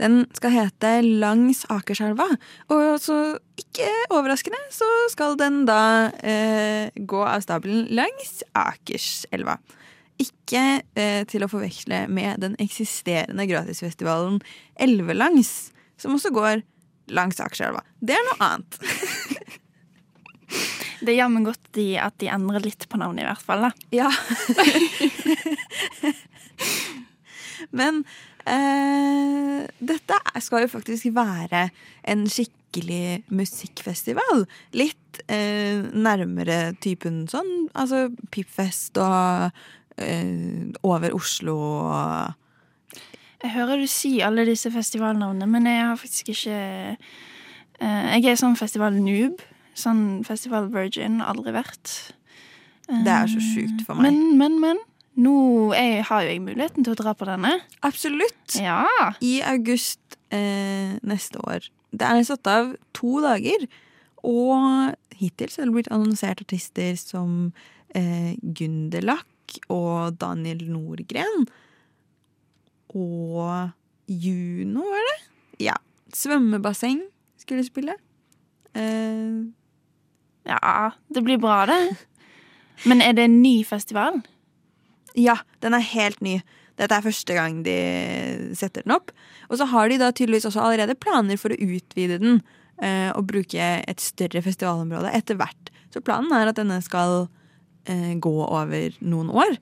Den 0.00 0.24
skal 0.34 0.50
hete 0.50 0.90
Langs 1.04 1.62
Akerselva, 1.70 2.26
og 2.72 2.84
så 3.02 3.36
ikke 3.60 3.86
overraskende 4.10 4.58
så 4.74 4.88
skal 5.12 5.36
den 5.38 5.62
da 5.68 6.10
eh, 6.18 6.90
gå 6.96 7.20
av 7.22 7.44
stabelen 7.44 7.86
langs 7.94 8.40
Akerselva. 8.58 9.60
Ikke 10.18 10.64
eh, 10.98 11.22
til 11.30 11.44
å 11.44 11.50
forveksle 11.50 12.06
med 12.10 12.42
den 12.42 12.56
eksisterende 12.62 13.46
gratisfestivalen 13.50 14.40
Elvelangs, 14.82 15.70
som 16.00 16.16
også 16.16 16.34
går 16.34 16.64
langs 17.14 17.38
Akerselva. 17.44 17.84
Det 18.02 18.16
er 18.16 18.26
noe 18.32 18.48
annet. 18.48 18.80
Det 21.04 21.14
gjør 21.16 21.32
meg 21.32 21.48
godt 21.50 21.66
de, 21.76 21.86
at 22.00 22.14
de 22.22 22.30
endrer 22.32 22.64
litt 22.64 22.88
på 22.88 23.00
navnet, 23.00 23.24
i 23.24 23.28
hvert 23.28 23.44
fall. 23.44 23.66
da. 23.66 23.72
Ja. 23.94 24.10
Men 27.78 28.02
eh, 28.46 29.64
dette 29.78 30.20
skal 30.44 30.64
jo 30.64 30.72
faktisk 30.72 31.10
være 31.14 31.68
en 32.10 32.26
skikkelig 32.30 33.24
musikkfestival. 33.34 34.44
Litt 34.76 35.22
eh, 35.28 35.84
nærmere 35.94 36.74
typen 36.84 37.24
sånn, 37.30 37.68
altså 37.72 38.08
Pipfest 38.34 38.98
og 39.02 39.50
eh, 40.00 40.72
Over 40.82 41.14
Oslo 41.16 41.58
og 41.84 43.00
Jeg 43.44 43.52
hører 43.58 43.80
du 43.82 43.88
si 43.90 44.18
alle 44.24 44.46
disse 44.48 44.70
festivalnavnene, 44.72 45.48
men 45.50 45.68
jeg 45.68 45.82
har 45.84 45.98
faktisk 46.00 46.32
ikke 46.34 46.60
eh, 47.80 48.14
Jeg 48.16 48.30
er 48.32 48.40
sånn 48.40 48.56
festival-noob. 48.58 49.42
Sånn 49.78 50.22
festival 50.26 50.70
virgin. 50.72 51.20
Aldri 51.24 51.54
vært. 51.54 51.92
Det 52.88 53.10
er 53.10 53.30
så 53.30 53.40
sjukt 53.42 53.84
for 53.86 53.98
meg. 53.98 54.12
Men, 54.12 54.36
men, 54.40 54.60
men. 54.62 54.82
Nå 55.14 55.34
jeg, 55.76 56.02
har 56.08 56.24
jo 56.24 56.32
jeg 56.32 56.42
muligheten 56.42 56.82
til 56.82 56.94
å 56.94 56.98
dra 56.98 57.12
på 57.14 57.26
denne. 57.28 57.52
Absolutt. 57.86 58.56
Ja. 58.58 58.82
I 59.22 59.36
august 59.46 60.18
eh, 60.34 60.96
neste 61.06 61.38
år. 61.46 61.68
Det 61.94 62.08
er 62.08 62.26
satt 62.26 62.50
av 62.50 62.72
to 62.96 63.20
dager. 63.22 63.68
Og 64.26 64.94
hittil 65.14 65.52
så 65.52 65.62
har 65.62 65.70
det 65.70 65.76
blitt 65.76 65.92
annonsert 65.94 66.42
artister 66.42 66.96
som 66.98 67.52
eh, 67.94 68.34
Gunderlach 68.42 69.22
og 69.70 70.18
Daniel 70.18 70.64
Nordgren. 70.72 71.46
Og 72.94 73.70
Juno, 74.10 74.82
var 74.82 75.06
det? 75.10 75.18
Ja. 75.68 75.76
Svømmebasseng 76.14 77.04
skulle 77.38 77.66
spille. 77.66 77.94
Eh, 78.74 79.46
Ja, 80.48 80.90
det 81.08 81.24
blir 81.24 81.40
bra, 81.40 81.64
det. 81.68 81.80
Men 82.84 83.00
er 83.02 83.16
det 83.16 83.28
en 83.28 83.40
ny 83.42 83.62
festival? 83.66 84.20
Ja, 85.16 85.38
den 85.62 85.76
er 85.76 85.84
helt 85.94 86.20
ny. 86.24 86.40
Dette 86.78 86.96
er 86.96 87.04
første 87.04 87.36
gang 87.36 87.62
de 87.66 87.76
setter 88.58 88.82
den 88.82 88.96
opp. 88.96 89.12
Og 89.48 89.60
så 89.60 89.68
har 89.70 89.88
de 89.88 90.00
da 90.00 90.10
tydeligvis 90.10 90.48
også 90.48 90.64
allerede 90.64 90.98
planer 90.98 91.38
for 91.40 91.54
å 91.54 91.60
utvide 91.62 92.18
den 92.22 92.40
eh, 92.82 93.10
og 93.14 93.28
bruke 93.30 93.68
et 93.78 94.02
større 94.02 94.42
festivalområde 94.42 95.12
etter 95.14 95.38
hvert. 95.38 95.70
Så 95.94 96.02
planen 96.02 96.34
er 96.34 96.50
at 96.50 96.58
denne 96.58 96.80
skal 96.82 97.28
eh, 97.86 98.12
gå 98.18 98.34
over 98.42 98.98
noen 99.06 99.30
år. 99.30 99.54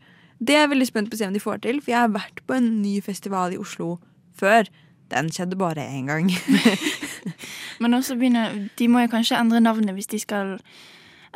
Det 0.42 0.56
er 0.56 0.64
jeg 0.64 0.72
veldig 0.72 0.88
spent 0.88 1.12
på 1.12 1.18
å 1.18 1.20
se 1.20 1.28
om 1.28 1.36
de 1.36 1.42
får 1.42 1.60
til, 1.66 1.82
for 1.82 1.92
jeg 1.92 2.00
har 2.00 2.16
vært 2.16 2.40
på 2.48 2.56
en 2.56 2.72
ny 2.80 2.96
festival 3.04 3.52
i 3.54 3.60
Oslo 3.60 3.98
før. 4.34 4.66
Den 5.12 5.28
skjedde 5.30 5.60
bare 5.60 5.84
én 5.84 6.08
gang. 6.08 6.32
Men 7.82 7.98
også 7.98 8.16
begynner 8.20 8.56
De 8.78 8.88
må 8.88 9.04
jo 9.04 9.12
kanskje 9.12 9.38
endre 9.40 9.60
navnet 9.62 9.94
hvis 9.96 10.10
de 10.12 10.20
skal 10.22 10.58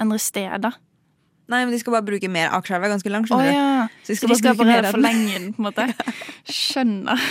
endre 0.00 0.18
sted, 0.20 0.50
da. 0.60 0.74
Nei, 1.46 1.60
men 1.62 1.70
de 1.70 1.78
skal 1.78 1.94
bare 1.94 2.06
bruke 2.08 2.28
mer. 2.28 2.50
Akerselva 2.56 2.88
er 2.88 2.96
ganske 2.96 3.10
langt, 3.12 3.28
skjønner 3.30 3.52
oh, 3.52 3.54
ja. 3.54 3.84
Så 4.02 4.10
de 4.10 4.16
Så 4.16 4.18
skal 4.18 4.32
de 4.32 4.38
skal 4.40 4.56
bare 4.58 4.80
bare 4.82 4.90
forlenge 4.96 5.36
den, 5.36 5.52
på 5.54 5.62
en 5.62 5.68
måte? 5.68 5.86
Skjønner. 6.58 7.22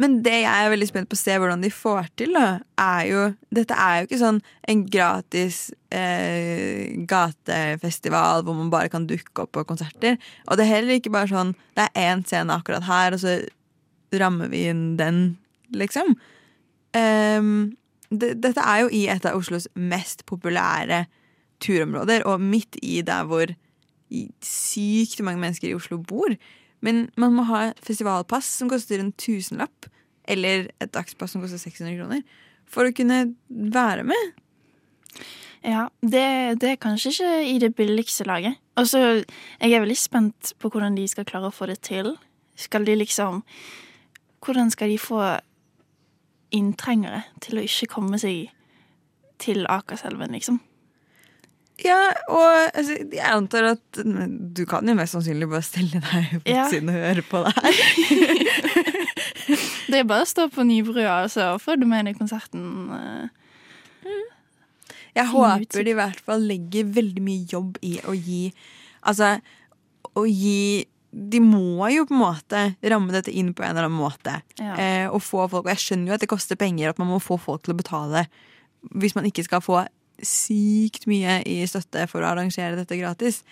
Men 0.00 0.16
det 0.24 0.38
jeg 0.38 0.48
er 0.48 0.72
veldig 0.72 0.88
spent 0.88 1.10
på 1.10 1.16
å 1.18 1.20
se 1.20 1.34
hvordan 1.36 1.60
de 1.60 1.68
får 1.74 2.08
til, 2.16 2.32
da, 2.32 2.62
er 2.80 3.02
jo 3.10 3.24
Dette 3.52 3.76
er 3.76 3.98
jo 3.98 4.08
ikke 4.08 4.20
sånn 4.22 4.38
en 4.72 4.84
gratis 4.88 5.58
eh, 5.92 6.94
gatefestival 7.10 8.46
hvor 8.46 8.56
man 8.56 8.70
bare 8.72 8.88
kan 8.92 9.04
dukke 9.10 9.44
opp 9.44 9.52
på 9.58 9.66
konserter. 9.68 10.16
Og 10.48 10.56
det 10.56 10.64
er 10.64 10.72
heller 10.78 10.96
ikke 10.96 11.12
bare 11.12 11.28
sånn 11.28 11.52
Det 11.76 11.84
er 11.84 12.08
én 12.14 12.24
scene 12.24 12.56
akkurat 12.56 12.86
her, 12.88 13.16
og 13.16 13.20
så 13.20 13.36
rammer 14.16 14.48
vi 14.50 14.64
inn 14.70 14.96
den, 14.98 15.20
liksom. 15.76 16.16
Um, 16.96 17.72
det, 18.10 18.34
dette 18.42 18.62
er 18.66 18.84
jo 18.84 18.90
i 18.94 19.04
et 19.12 19.26
av 19.28 19.38
Oslos 19.38 19.68
mest 19.78 20.24
populære 20.26 21.04
turområder, 21.62 22.24
og 22.26 22.42
midt 22.42 22.78
i 22.82 23.00
der 23.06 23.28
hvor 23.28 23.52
sykt 24.42 25.20
mange 25.22 25.42
mennesker 25.42 25.70
i 25.70 25.76
Oslo 25.76 26.00
bor. 26.02 26.34
Men 26.80 27.08
man 27.20 27.34
må 27.36 27.44
ha 27.50 27.70
festivalpass 27.84 28.48
som 28.58 28.70
koster 28.72 29.02
en 29.02 29.12
tusenlapp, 29.12 29.90
eller 30.30 30.70
et 30.80 30.92
dagspass 30.94 31.34
som 31.34 31.42
koster 31.44 31.60
600 31.60 31.98
kroner, 31.98 32.24
for 32.70 32.88
å 32.88 32.94
kunne 32.94 33.22
være 33.48 34.06
med. 34.08 34.40
Ja, 35.66 35.88
det, 36.00 36.60
det 36.62 36.72
er 36.72 36.80
kanskje 36.80 37.12
ikke 37.12 37.32
i 37.50 37.58
det 37.60 37.74
billigste 37.76 38.24
laget. 38.24 38.56
Og 38.80 38.88
så 38.88 39.00
jeg 39.02 39.74
er 39.74 39.82
veldig 39.82 39.98
spent 39.98 40.54
på 40.58 40.70
hvordan 40.72 40.96
de 40.96 41.04
skal 41.10 41.26
klare 41.28 41.50
å 41.50 41.54
få 41.54 41.68
det 41.68 41.82
til. 41.84 42.14
Skal 42.56 42.88
de 42.88 42.96
liksom 42.96 43.44
Hvordan 44.40 44.70
skal 44.72 44.88
de 44.88 44.96
få 44.96 45.20
inntrengere 46.56 47.22
til 47.44 47.58
å 47.60 47.64
ikke 47.66 47.86
komme 47.94 48.18
seg 48.20 48.48
til 49.40 49.64
Akerselven, 49.70 50.32
liksom? 50.36 50.58
Ja, 51.80 52.10
og 52.28 52.76
altså, 52.76 52.92
jeg 53.08 53.24
antar 53.24 53.70
at 53.70 54.00
du 54.02 54.66
kan 54.68 54.84
jo 54.88 54.92
mest 54.98 55.14
sannsynlig 55.16 55.48
bare 55.48 55.64
stille 55.64 56.02
deg 56.04 56.34
på 56.44 56.52
Ja. 56.52 56.66
og 56.68 56.90
høre 56.92 57.22
på 57.24 57.40
det 57.46 57.54
her. 57.56 57.72
Det 59.90 59.98
er 59.98 60.04
bare 60.06 60.22
å 60.22 60.28
stå 60.28 60.44
på 60.54 60.62
Nybrua, 60.62 61.22
og 61.24 61.30
så 61.32 61.46
får 61.58 61.80
du 61.80 61.86
med 61.90 62.06
deg 62.06 62.18
konserten. 62.20 62.90
eh. 62.94 64.12
Jeg 65.16 65.26
håper 65.32 65.82
de 65.82 65.90
i 65.90 65.96
hvert 65.98 66.20
fall 66.22 66.44
legger 66.46 66.84
veldig 66.94 67.22
mye 67.26 67.46
jobb 67.50 67.80
i 67.82 67.96
å 68.06 68.12
gi 68.14 68.52
Altså, 69.02 69.32
å 70.14 70.22
gi 70.28 70.84
De 71.10 71.40
må 71.42 71.88
jo 71.90 72.04
på 72.06 72.14
en 72.14 72.22
måte 72.22 72.60
ramme 72.92 73.14
dette 73.14 73.32
inn 73.34 73.50
på 73.56 73.64
en 73.64 73.72
eller 73.72 73.88
annen 73.88 73.98
måte. 73.98 74.36
Ja. 74.60 74.76
Eh, 74.78 75.06
og 75.10 75.22
få 75.26 75.48
folk 75.50 75.66
Og 75.66 75.72
jeg 75.72 75.82
skjønner 75.82 76.12
jo 76.12 76.16
at 76.16 76.22
det 76.22 76.30
koster 76.30 76.58
penger, 76.60 76.92
at 76.92 77.00
man 77.02 77.10
må 77.10 77.18
få 77.22 77.38
folk 77.40 77.64
til 77.64 77.74
å 77.74 77.80
betale 77.80 78.28
hvis 78.96 79.12
man 79.12 79.26
ikke 79.28 79.44
skal 79.44 79.60
få 79.60 79.82
sykt 80.24 81.04
mye 81.10 81.40
i 81.48 81.58
støtte 81.68 82.06
for 82.08 82.24
å 82.24 82.30
arrangere 82.30 82.78
dette 82.78 82.96
gratis. 82.96 83.42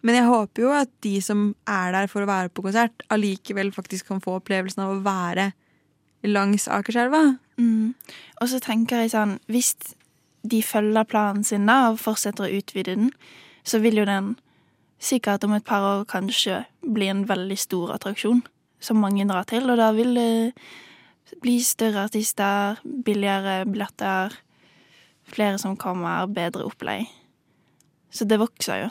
Men 0.00 0.16
jeg 0.16 0.28
håper 0.30 0.64
jo 0.64 0.72
at 0.72 0.92
de 1.04 1.14
som 1.24 1.50
er 1.68 1.92
der 1.92 2.08
for 2.08 2.24
å 2.24 2.30
være 2.30 2.52
på 2.52 2.64
konsert, 2.64 3.04
allikevel 3.12 3.72
faktisk 3.74 4.08
kan 4.08 4.22
få 4.24 4.38
opplevelsen 4.38 4.84
av 4.84 4.94
å 4.94 5.02
være 5.04 5.50
langs 6.28 6.68
Akerselva. 6.72 7.36
Mm. 7.60 7.92
Og 8.40 8.48
så 8.48 8.60
tenker 8.64 9.02
jeg 9.02 9.12
sånn 9.12 9.34
Hvis 9.52 9.74
de 10.48 10.62
følger 10.64 11.04
planen 11.04 11.44
sin 11.44 11.66
da 11.68 11.90
og 11.90 12.00
fortsetter 12.00 12.46
å 12.46 12.60
utvide 12.60 12.94
den, 12.96 13.10
så 13.64 13.80
vil 13.84 14.00
jo 14.00 14.06
den 14.08 14.34
sikkert 15.00 15.44
om 15.44 15.56
et 15.56 15.66
par 15.66 15.84
år 15.86 16.06
kanskje 16.08 16.64
bli 16.84 17.08
en 17.10 17.24
veldig 17.28 17.58
stor 17.58 17.94
attraksjon 17.96 18.42
som 18.80 19.00
mange 19.00 19.26
drar 19.28 19.48
til. 19.48 19.68
Og 19.70 19.80
da 19.80 19.90
vil 19.96 20.14
det 20.16 20.30
bli 21.40 21.58
større 21.64 22.06
artister, 22.08 22.80
billigere 22.84 23.64
billetter, 23.68 24.34
flere 25.30 25.60
som 25.62 25.76
kommer, 25.78 26.26
bedre 26.26 26.66
opplegg. 26.66 27.06
Så 28.10 28.26
det 28.26 28.40
vokser 28.40 28.84
jo. 28.84 28.90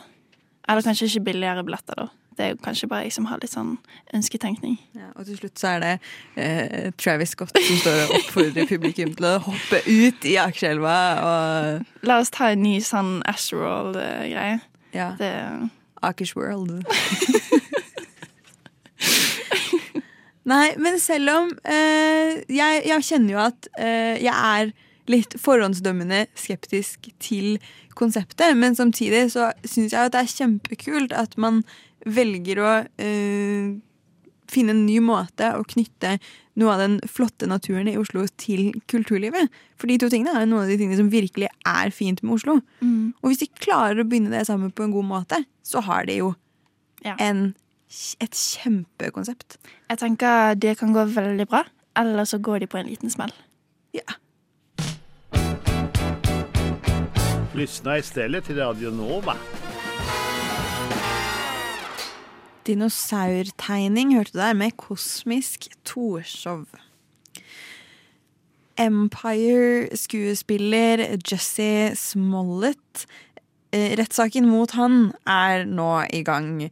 Eller 0.68 0.86
kanskje 0.86 1.10
ikke 1.10 1.28
billigere 1.32 1.64
billetter, 1.66 1.98
da. 1.98 2.08
Det 2.38 2.46
er 2.46 2.52
jo 2.54 2.60
kanskje 2.64 2.86
bare 2.88 3.04
jeg 3.04 3.12
som 3.12 3.26
har 3.28 3.40
litt 3.42 3.52
sånn 3.52 3.74
ønsketenkning. 4.16 4.78
Ja, 4.96 5.10
og 5.18 5.26
til 5.28 5.36
slutt 5.36 5.60
så 5.60 5.74
er 5.74 5.82
det 5.82 5.90
eh, 6.40 6.86
Travis 6.96 7.34
Scott 7.34 7.52
som 7.52 7.80
står 7.82 7.98
og 8.06 8.14
oppfordrer 8.16 8.68
publikum 8.70 9.12
til 9.18 9.26
å 9.28 9.34
hoppe 9.44 9.82
ut 9.84 10.24
i 10.24 10.38
aksjeelva 10.40 10.94
og 11.26 12.06
La 12.08 12.16
oss 12.22 12.32
ta 12.32 12.52
en 12.54 12.62
ny 12.64 12.78
sånn 12.86 13.18
Astroworld-greie. 13.28 14.56
Ja. 14.96 15.10
Det 15.20 15.34
Akers 16.02 16.36
World. 16.36 16.84
Nei, 20.50 20.72
men 20.80 20.96
selv 20.98 21.30
om 21.34 21.50
eh, 21.68 22.40
jeg, 22.48 22.82
jeg 22.88 23.06
kjenner 23.06 23.34
jo 23.34 23.42
at 23.42 23.68
eh, 23.78 24.16
jeg 24.22 24.32
er 24.34 24.72
litt 25.10 25.36
forhåndsdømmende 25.42 26.24
skeptisk 26.38 27.10
til 27.22 27.58
konseptet, 27.98 28.56
men 28.56 28.76
samtidig 28.78 29.28
så 29.34 29.50
syns 29.64 29.92
jeg 29.92 30.00
at 30.00 30.14
det 30.14 30.22
er 30.22 30.32
kjempekult 30.32 31.14
at 31.16 31.36
man 31.40 31.62
velger 32.06 32.62
å 32.62 32.72
eh, 33.02 33.76
finne 34.52 34.74
en 34.74 34.84
ny 34.86 34.98
måte 35.04 35.48
å 35.56 35.64
knytte 35.66 36.16
noe 36.60 36.74
av 36.74 36.80
den 36.82 36.98
flotte 37.08 37.46
naturen 37.48 37.88
i 37.88 37.96
Oslo 38.00 38.26
til 38.40 38.72
kulturlivet. 38.90 39.48
For 39.80 39.88
de 39.88 39.96
to 40.02 40.10
tingene 40.12 40.34
er 40.36 40.46
noen 40.50 40.66
av 40.66 40.70
de 40.72 40.76
tingene 40.80 40.98
som 40.98 41.08
virkelig 41.12 41.48
er 41.66 41.90
fint 41.94 42.22
med 42.22 42.34
Oslo. 42.36 42.58
Mm. 42.82 43.14
Og 43.22 43.30
hvis 43.30 43.42
de 43.44 43.48
klarer 43.62 44.02
å 44.02 44.06
begynne 44.08 44.32
det 44.34 44.44
sammen 44.50 44.72
på 44.74 44.84
en 44.84 44.92
god 44.94 45.08
måte, 45.08 45.42
så 45.64 45.82
har 45.86 46.04
de 46.10 46.20
jo 46.20 46.34
Ja. 47.02 47.14
en, 47.18 47.54
et 48.20 48.34
kjempekonsept. 48.36 49.56
Jeg 49.88 49.98
tenker 49.98 50.54
det 50.60 50.76
kan 50.78 50.92
gå 50.92 51.06
veldig 51.14 51.46
bra, 51.48 51.64
eller 51.96 52.24
så 52.28 52.38
går 52.38 52.60
de 52.60 52.66
på 52.66 52.78
en 52.78 52.86
liten 52.86 53.10
smell. 53.10 53.32
Ja. 53.96 54.04
Lyssna 57.54 57.98
istället 57.98 58.44
till 58.44 58.56
Radio 58.56 58.90
Nova. 58.90 59.36
Dinosaurtegning 62.70 64.12
hørte 64.14 64.30
du 64.32 64.38
der, 64.38 64.54
med 64.54 64.70
kosmisk 64.78 65.66
Torshov. 65.84 66.64
Empire-skuespiller 68.78 71.18
Jesse 71.18 71.96
Smollett. 71.98 73.06
Eh, 73.74 73.98
rettssaken 73.98 74.46
mot 74.46 74.70
han 74.78 75.10
er 75.26 75.66
nå 75.66 76.06
i 76.14 76.22
gang. 76.22 76.70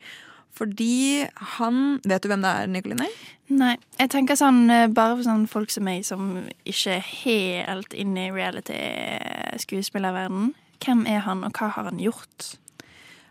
Fordi 0.55 1.27
han 1.59 1.99
Vet 2.07 2.23
du 2.23 2.31
hvem 2.31 2.47
det 2.47 2.51
er, 2.51 2.67
Nicoline? 2.71 3.11
Nei, 3.51 3.75
jeg 3.99 4.11
tenker 4.15 4.39
sånn 4.39 4.71
eh, 4.71 4.87
bare 4.87 5.17
for 5.17 5.25
sånn 5.27 5.51
folk 5.51 5.71
som 5.75 5.83
meg, 5.89 6.07
som 6.07 6.47
ikke 6.63 6.95
er 7.01 7.05
helt 7.25 7.91
inne 7.91 8.29
i 8.29 8.31
reality-skuespillerverdenen. 8.39 10.55
Hvem 10.79 11.11
er 11.11 11.27
han, 11.27 11.43
og 11.43 11.51
hva 11.59 11.75
har 11.75 11.91
han 11.91 11.99
gjort? 11.99 12.55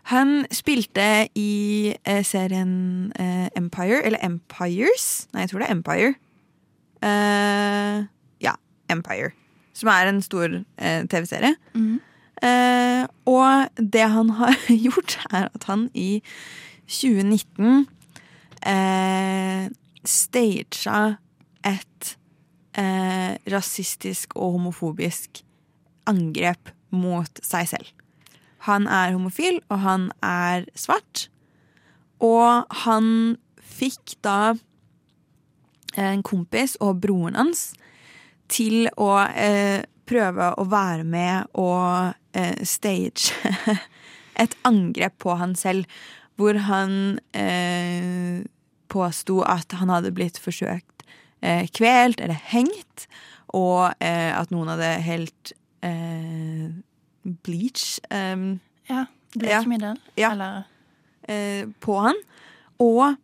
Han 0.08 0.46
spilte 0.54 1.28
i 1.36 1.92
eh, 2.08 2.22
serien 2.24 3.12
eh, 3.20 3.48
Empire, 3.56 4.00
eller 4.06 4.22
Empires. 4.24 5.28
Nei, 5.34 5.44
jeg 5.44 5.50
tror 5.50 5.60
det 5.60 5.68
er 5.68 5.74
Empire. 5.74 6.14
Eh, 7.04 8.06
ja, 8.40 8.54
Empire. 8.88 9.34
Som 9.76 9.90
er 9.92 10.08
en 10.08 10.22
stor 10.24 10.48
eh, 10.78 11.02
TV-serie. 11.12 11.54
Mm. 11.74 11.98
Eh, 12.42 13.04
og 13.28 13.68
det 13.76 14.06
han 14.14 14.32
har 14.40 14.56
gjort, 14.86 15.18
er 15.30 15.50
at 15.52 15.68
han 15.68 15.90
i 15.94 16.22
2019 16.88 17.84
eh, 18.64 19.68
stagea 20.08 21.02
et 21.68 22.16
eh, 22.78 23.36
rasistisk 23.52 24.36
og 24.36 24.56
homofobisk 24.56 25.42
angrep 26.08 26.72
mot 26.96 27.44
seg 27.44 27.68
selv. 27.76 27.97
Han 28.66 28.88
er 28.90 29.14
homofil, 29.14 29.60
og 29.68 29.82
han 29.84 30.08
er 30.24 30.66
svart. 30.74 31.28
Og 32.18 32.66
han 32.84 33.36
fikk 33.62 34.16
da 34.26 34.56
en 35.98 36.22
kompis 36.26 36.76
og 36.84 37.00
broren 37.02 37.38
hans 37.38 37.70
til 38.50 38.88
å 38.96 39.12
eh, 39.28 39.84
prøve 40.08 40.52
å 40.56 40.66
være 40.68 41.04
med 41.04 41.50
og 41.58 42.14
eh, 42.32 42.60
stage 42.66 43.34
et 44.42 44.54
angrep 44.68 45.18
på 45.22 45.36
han 45.38 45.54
selv, 45.58 45.84
hvor 46.38 46.58
han 46.68 47.18
eh, 47.36 48.44
påsto 48.88 49.42
at 49.44 49.74
han 49.76 49.92
hadde 49.92 50.14
blitt 50.16 50.38
forsøkt 50.40 51.04
eh, 51.44 51.66
kvelt 51.74 52.22
eller 52.24 52.38
hengt, 52.52 53.08
og 53.56 53.90
eh, 54.04 54.32
at 54.32 54.52
noen 54.52 54.70
hadde 54.72 54.92
helt 55.04 55.52
eh, 55.84 56.68
bleach 57.28 57.98
um, 58.10 58.60
Ja, 58.88 59.06
Bleachmiddel, 59.34 59.98
Ja. 60.16 60.32
Eller 60.32 60.62
eh, 61.28 61.66
på 61.80 61.98
han. 62.00 62.16
Og 62.80 63.16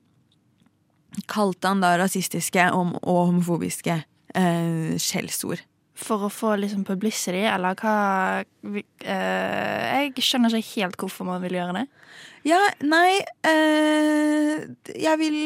kalte 1.31 1.71
han 1.71 1.81
da 1.85 1.95
rasistiske 2.01 2.67
og, 2.75 2.99
homofobiske 3.05 4.01
eh, 4.35 4.97
skjellsord. 5.01 5.63
for 5.95 6.27
å 6.27 6.29
få 6.33 6.57
liksom 6.59 6.83
publicity, 6.85 7.45
eller 7.47 7.77
hva 7.79 8.43
eh, 8.67 10.03
Jeg 10.11 10.25
skjønner 10.27 10.57
ikke 10.59 10.83
helt 10.83 10.99
hvorfor 10.99 11.25
man 11.29 11.41
vil 11.45 11.55
gjøre 11.55 11.77
det. 11.79 11.87
Ja, 12.45 12.59
nei 12.83 13.23
eh, 13.47 14.67
Jeg 14.91 15.19
vil 15.23 15.39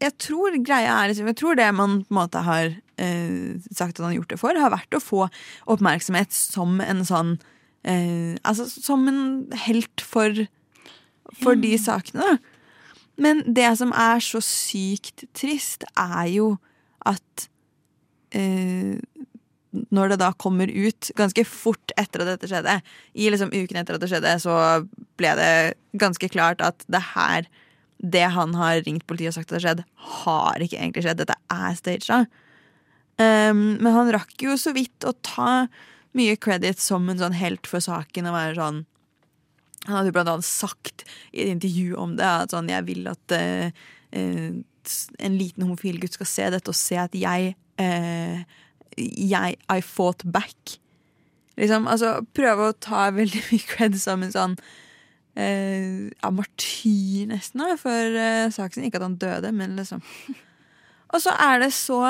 Jeg 0.00 0.14
tror 0.16 0.54
greia 0.64 0.94
er 1.02 1.10
liksom 1.10 1.26
Jeg 1.26 1.36
tror 1.36 1.58
det 1.58 1.66
man 1.74 2.04
på 2.06 2.14
en 2.14 2.20
måte 2.22 2.44
har 2.46 2.70
eh, 2.96 3.58
sagt 3.74 3.98
at 3.98 4.04
han 4.04 4.12
har 4.12 4.20
gjort 4.20 4.30
det 4.30 4.40
for, 4.40 4.54
har 4.56 4.72
vært 4.72 4.94
å 4.96 5.02
få 5.02 5.26
oppmerksomhet 5.66 6.32
som 6.32 6.80
en 6.80 7.04
sånn 7.04 7.40
eh, 7.84 8.36
Altså 8.44 8.66
som 8.70 9.06
en 9.08 9.50
helt 9.66 10.00
for 10.00 10.46
For 11.40 11.54
de 11.54 11.76
sakene, 11.78 12.26
da. 12.26 12.38
Men 13.20 13.42
det 13.46 13.68
som 13.78 13.92
er 13.92 14.22
så 14.24 14.40
sykt 14.42 15.26
trist, 15.36 15.84
er 15.94 16.26
jo 16.32 16.48
at 17.06 17.46
eh, 18.34 18.96
når 19.70 20.12
det 20.12 20.18
da 20.22 20.32
kommer 20.40 20.70
ut 20.70 21.10
ganske 21.18 21.44
fort 21.46 21.94
etter 22.00 22.24
at 22.24 22.32
dette 22.32 22.50
skjedde, 22.50 22.80
i 23.14 23.28
liksom 23.30 23.52
uken 23.54 23.78
etter 23.78 23.96
at 23.96 24.02
det 24.02 24.10
skjedde, 24.10 24.34
så 24.42 24.54
ble 25.20 25.34
det 25.38 25.52
ganske 26.00 26.30
klart 26.32 26.64
at 26.64 26.86
det 26.90 27.02
her 27.14 27.48
Det 28.00 28.24
han 28.32 28.54
har 28.56 28.80
ringt 28.80 29.04
politiet 29.04 29.28
og 29.28 29.34
sagt 29.36 29.50
at 29.50 29.58
det 29.58 29.60
har 29.60 29.66
skjedd, 29.68 29.80
har 30.24 30.62
ikke 30.64 30.78
egentlig 30.78 31.02
skjedd. 31.04 31.18
Dette 31.20 31.34
er 31.52 31.74
staged. 31.76 32.30
Um, 33.20 33.76
men 33.76 33.92
han 33.92 34.08
rakk 34.16 34.32
jo 34.40 34.54
så 34.56 34.72
vidt 34.72 35.04
å 35.04 35.12
ta 35.20 35.66
mye 36.16 36.38
credit 36.40 36.80
som 36.82 37.06
en 37.10 37.20
sånn 37.20 37.36
helt 37.38 37.68
for 37.70 37.82
saken 37.84 38.30
og 38.30 38.36
være 38.36 38.56
sånn 38.58 38.80
Han 39.86 39.96
hadde 39.96 40.12
blant 40.12 40.28
annet 40.32 40.48
sagt 40.48 41.04
i 41.32 41.44
et 41.44 41.52
intervju 41.54 41.94
om 42.00 42.16
det 42.18 42.26
at 42.26 42.54
sånn 42.54 42.70
Jeg 42.72 42.86
vil 42.88 43.06
at 43.10 43.36
uh, 43.36 43.70
en 44.10 45.38
liten 45.38 45.64
homofil 45.64 46.00
gutt 46.02 46.18
skal 46.18 46.28
se 46.28 46.50
dette 46.56 46.72
og 46.72 46.76
se 46.78 46.98
at 46.98 47.14
jeg 47.16 47.54
uh, 47.80 48.42
jeg 48.98 49.56
I 49.70 49.80
fought 49.86 50.24
back. 50.26 50.74
Liksom, 51.60 51.86
altså 51.88 52.18
prøve 52.34 52.66
å 52.68 52.76
ta 52.76 53.06
veldig 53.14 53.44
mye 53.52 53.66
cred 53.70 53.96
som 54.00 54.24
en 54.26 54.34
sånn 54.34 54.56
ja, 55.40 56.28
martyr, 56.34 57.28
nesten, 57.30 57.62
da, 57.62 57.76
for 57.80 58.16
saken. 58.52 58.84
Ikke 58.84 58.98
at 58.98 59.06
han 59.06 59.14
døde, 59.22 59.52
men 59.56 59.78
liksom. 59.78 60.02
Og 61.14 61.22
så 61.22 61.32
er 61.38 61.62
det 61.62 61.70
så 61.72 62.00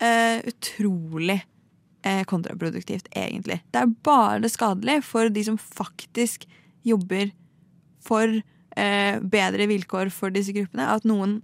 utrolig 0.00 1.36
kontraproduktivt, 2.28 3.10
egentlig. 3.16 3.60
Det 3.72 3.82
er 3.82 3.92
bare 4.06 4.48
skadelig 4.48 5.02
for 5.04 5.28
de 5.28 5.44
som 5.44 5.58
faktisk 5.60 6.46
jobber 6.86 7.30
for 8.04 8.40
eh, 8.76 9.20
bedre 9.20 9.68
vilkår 9.70 10.12
for 10.14 10.32
disse 10.32 10.54
gruppene, 10.56 10.88
at 10.88 11.04
noen 11.08 11.40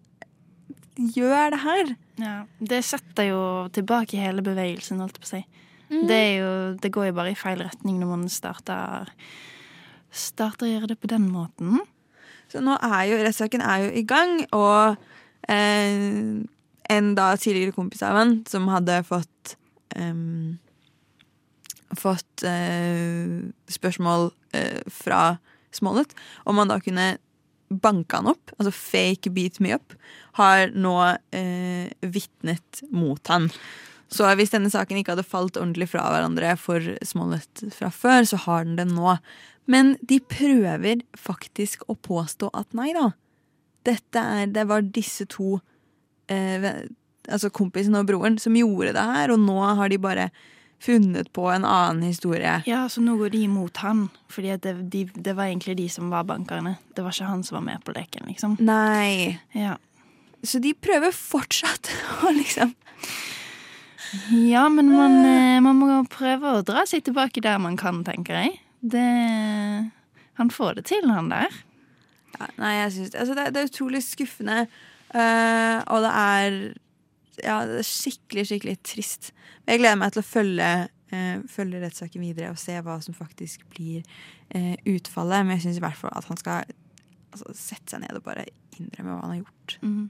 gjør 0.96 1.52
det 1.52 1.60
her. 1.60 1.92
Ja, 2.22 2.36
Det 2.58 2.80
setter 2.84 3.28
jo 3.30 3.42
tilbake 3.72 4.20
hele 4.20 4.44
bevegelsen, 4.44 5.02
holdt 5.02 5.18
jeg 5.18 5.24
på 5.24 5.28
å 5.28 5.34
si. 5.34 5.42
Mm. 5.90 6.06
Det, 6.08 6.16
er 6.16 6.32
jo, 6.40 6.52
det 6.82 6.92
går 6.94 7.10
jo 7.10 7.18
bare 7.18 7.34
i 7.34 7.38
feil 7.38 7.60
retning 7.62 8.00
når 8.00 8.08
man 8.14 8.24
starter 8.32 9.12
Starter 10.16 10.64
å 10.64 10.68
gjøre 10.70 10.88
det 10.88 10.94
på 11.02 11.10
den 11.10 11.26
måten. 11.28 11.82
Så 12.48 12.62
nå 12.64 12.78
er 12.80 13.02
jo 13.10 13.18
rettssaken 13.20 13.60
er 13.60 13.82
jo 13.82 13.88
i 14.00 14.04
gang, 14.08 14.38
og 14.56 14.94
eh, 15.50 16.46
en 16.94 17.10
da 17.18 17.26
tidligere 17.36 17.74
kompis 17.76 18.04
av 18.06 18.16
han 18.16 18.32
som 18.48 18.70
hadde 18.70 19.02
fått 19.04 19.56
em, 19.94 20.58
Fått 21.96 22.42
uh, 22.42 23.46
spørsmål 23.70 24.32
uh, 24.58 24.80
fra 24.90 25.36
Smollett 25.70 26.16
om 26.42 26.58
han 26.58 26.72
da 26.72 26.80
kunne 26.82 27.04
banke 27.68 28.18
han 28.18 28.30
opp, 28.30 28.50
altså 28.58 28.72
fake 28.74 29.30
beat 29.34 29.60
me 29.62 29.70
up, 29.74 29.94
har 30.38 30.72
nå 30.74 30.96
uh, 31.14 31.86
vitnet 32.02 32.82
mot 32.90 33.30
han. 33.30 33.48
Så 34.12 34.28
hvis 34.38 34.52
denne 34.54 34.70
saken 34.70 35.00
ikke 35.00 35.16
hadde 35.16 35.26
falt 35.26 35.58
ordentlig 35.58 35.90
fra 35.90 36.04
hverandre 36.12 36.54
for 36.60 36.82
Smollett 37.06 37.64
fra 37.74 37.90
før, 37.94 38.26
så 38.28 38.38
har 38.46 38.66
den 38.66 38.78
det 38.78 38.86
nå. 38.90 39.16
Men 39.66 39.96
de 40.02 40.20
prøver 40.22 41.02
faktisk 41.18 41.82
å 41.90 41.98
påstå 41.98 42.52
at 42.54 42.76
nei 42.78 42.92
da. 42.94 43.10
Dette 43.86 44.22
er, 44.22 44.46
det 44.50 44.66
var 44.70 44.86
disse 44.94 45.26
to, 45.30 45.58
eh, 46.30 46.86
altså 47.28 47.50
kompisen 47.50 47.96
og 47.98 48.06
broren, 48.08 48.38
som 48.42 48.56
gjorde 48.56 48.94
det 48.96 49.06
her, 49.10 49.32
og 49.34 49.42
nå 49.42 49.58
har 49.78 49.90
de 49.92 49.98
bare 50.02 50.30
funnet 50.82 51.32
på 51.32 51.48
en 51.50 51.64
annen 51.64 52.04
historie. 52.04 52.60
Ja, 52.68 52.84
så 52.88 53.00
nå 53.00 53.16
går 53.16 53.32
de 53.32 53.42
imot 53.46 53.80
han, 53.84 54.06
fordi 54.32 54.56
det, 54.62 54.74
de, 54.92 55.04
det 55.14 55.34
var 55.36 55.48
egentlig 55.48 55.76
de 55.78 55.88
som 55.92 56.10
var 56.12 56.26
bankerne. 56.28 56.76
Det 56.94 57.04
var 57.04 57.14
ikke 57.14 57.30
han 57.30 57.44
som 57.46 57.60
var 57.60 57.66
med 57.70 57.84
på 57.84 57.94
leken, 57.96 58.28
liksom. 58.28 58.58
Nei. 58.60 59.38
Ja. 59.56 59.76
Så 60.46 60.60
de 60.62 60.74
prøver 60.76 61.14
fortsatt 61.16 61.90
å 62.26 62.34
liksom 62.36 62.74
Ja, 64.46 64.68
men 64.70 64.92
man, 64.92 65.16
eh, 65.26 65.58
man 65.64 65.80
må 65.80 65.88
prøve 66.12 66.58
å 66.58 66.64
dra 66.66 66.84
seg 66.86 67.06
tilbake 67.08 67.42
der 67.42 67.58
man 67.62 67.78
kan, 67.80 68.04
tenker 68.06 68.38
jeg. 68.38 68.58
Det 68.80 69.06
Han 70.36 70.52
får 70.52 70.78
det 70.78 70.84
til, 70.92 71.08
han 71.10 71.32
der. 71.32 71.50
ja, 72.36 72.46
Nei, 72.60 72.74
jeg 72.76 72.92
synes 72.92 73.14
altså, 73.16 73.34
det, 73.34 73.48
det 73.54 73.62
er 73.62 73.70
utrolig 73.72 74.02
skuffende. 74.04 74.66
Uh, 75.14 75.80
og 75.88 76.02
det 76.04 76.12
er 76.12 76.56
Ja, 77.44 77.60
det 77.68 77.80
er 77.82 77.88
skikkelig, 77.88 78.46
skikkelig 78.48 78.76
trist. 78.86 79.32
Men 79.64 79.76
jeg 79.76 79.82
gleder 79.82 80.00
meg 80.00 80.14
til 80.14 80.22
å 80.22 80.26
følge, 80.26 80.68
eh, 81.12 81.38
følge 81.52 81.82
rettssaken 81.82 82.24
videre 82.24 82.52
og 82.52 82.60
se 82.60 82.76
hva 82.80 82.98
som 83.04 83.16
faktisk 83.16 83.66
blir 83.74 84.04
eh, 84.50 84.76
utfallet. 84.88 85.44
Men 85.44 85.56
jeg 85.56 85.66
syns 85.66 85.80
i 85.80 85.84
hvert 85.84 86.00
fall 86.00 86.14
at 86.16 86.30
han 86.30 86.40
skal 86.40 86.70
altså, 87.32 87.52
sette 87.52 87.92
seg 87.92 88.06
ned 88.06 88.16
og 88.16 88.24
bare 88.26 88.46
innrømme 88.78 89.12
hva 89.12 89.26
han 89.26 89.34
har 89.34 89.42
gjort. 89.42 89.76
Mm. 89.82 90.06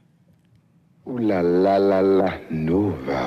Uh, 1.07 1.19
la 1.23 1.41
la 1.41 1.75
la 1.79 1.99
la 2.03 2.31
Nova. 2.51 3.25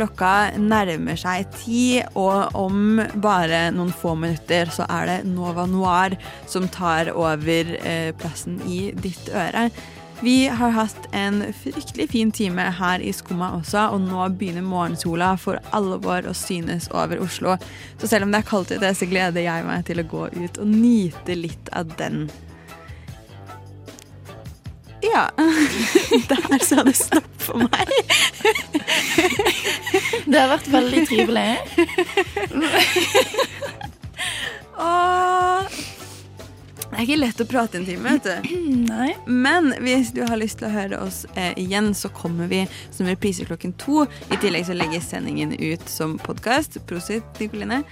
Klokka 0.00 0.56
nærmer 0.56 1.18
seg 1.18 1.48
ti, 1.52 2.00
og 2.16 2.54
om 2.56 3.00
bare 3.20 3.66
noen 3.74 3.90
få 3.92 4.14
minutter 4.16 4.70
så 4.72 4.86
er 4.88 5.10
det 5.10 5.16
Nova 5.28 5.66
Noir 5.68 6.16
som 6.48 6.68
tar 6.72 7.10
over 7.12 7.74
eh, 7.82 8.12
plassen 8.16 8.60
i 8.64 8.94
ditt 8.96 9.28
øre. 9.28 9.66
Vi 10.22 10.48
har 10.48 10.70
hatt 10.70 11.08
en 11.12 11.44
fryktelig 11.62 12.10
fin 12.10 12.32
time 12.32 12.62
her 12.76 13.00
i 13.00 13.12
Skumma 13.12 13.54
også, 13.56 13.86
og 13.94 14.02
nå 14.04 14.26
begynner 14.36 14.64
morgensola 14.64 15.30
for 15.40 15.56
alvor 15.72 16.28
å 16.28 16.34
synes 16.36 16.90
over 16.92 17.22
Oslo. 17.24 17.56
Så 17.96 18.10
selv 18.10 18.26
om 18.26 18.34
det 18.34 18.42
er 18.42 18.50
kaldt 18.50 18.74
ute, 18.74 18.92
så 18.94 19.08
gleder 19.08 19.46
jeg 19.46 19.64
meg 19.64 19.86
til 19.88 20.02
å 20.02 20.08
gå 20.10 20.26
ut 20.36 20.60
og 20.60 20.68
nyte 20.68 21.36
litt 21.38 21.72
av 21.72 21.88
den. 21.96 22.26
Ja. 25.00 25.30
Der 26.28 26.64
sa 26.68 26.84
det 26.84 26.98
stopp 27.00 27.30
for 27.40 27.64
meg. 27.64 27.88
Det 30.28 30.36
har 30.36 30.52
vært 30.52 30.68
veldig 30.68 31.06
trivelig. 31.08 31.48
Åh. 34.76 35.80
Det 36.90 36.98
er 36.98 37.06
ikke 37.06 37.20
lett 37.20 37.40
å 37.42 37.46
prate 37.46 37.78
en 37.78 37.84
time, 37.86 38.14
vet 38.16 38.26
du. 38.26 38.56
Nei. 38.90 39.12
Men 39.30 39.70
hvis 39.84 40.10
du 40.16 40.24
har 40.26 40.40
lyst 40.40 40.58
til 40.60 40.66
å 40.66 40.72
høre 40.74 40.98
oss 41.04 41.22
eh, 41.38 41.52
igjen, 41.60 41.92
så 41.94 42.10
kommer 42.10 42.50
vi 42.50 42.64
som 42.90 43.06
reprise 43.06 43.46
klokken 43.46 43.76
to. 43.78 44.04
I 44.34 44.38
tillegg 44.42 44.66
så 44.66 44.74
legges 44.74 45.06
sendingen 45.12 45.54
ut 45.54 45.86
som 45.88 46.18
podkast. 46.18 46.80
Prosit, 46.90 47.26
Nikoline. 47.38 47.84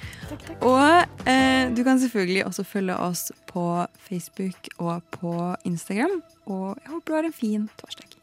Og 0.67 1.29
eh, 1.31 1.71
du 1.71 1.85
kan 1.87 2.03
selvfølgelig 2.03 2.47
også 2.51 2.67
følge 2.67 2.99
oss 2.99 3.29
på 3.47 3.69
Facebook 4.09 4.73
og 4.83 5.07
på 5.15 5.35
Instagram. 5.69 6.19
Og 6.51 6.75
jeg 6.83 6.91
håper 6.97 7.09
du 7.09 7.19
har 7.21 7.31
en 7.31 7.39
fin 7.39 7.69
torsdag. 7.79 8.19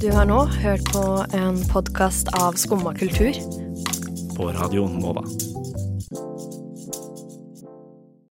Du 0.00 0.10
har 0.12 0.26
nå 0.28 0.42
hørt 0.60 0.92
på 0.92 1.04
en 1.36 1.60
podkast 1.72 2.32
av 2.40 2.56
Skumma 2.60 2.96
kultur. 2.96 3.36
På 4.36 4.52
Radio 4.52 4.88
Nova. 4.88 5.24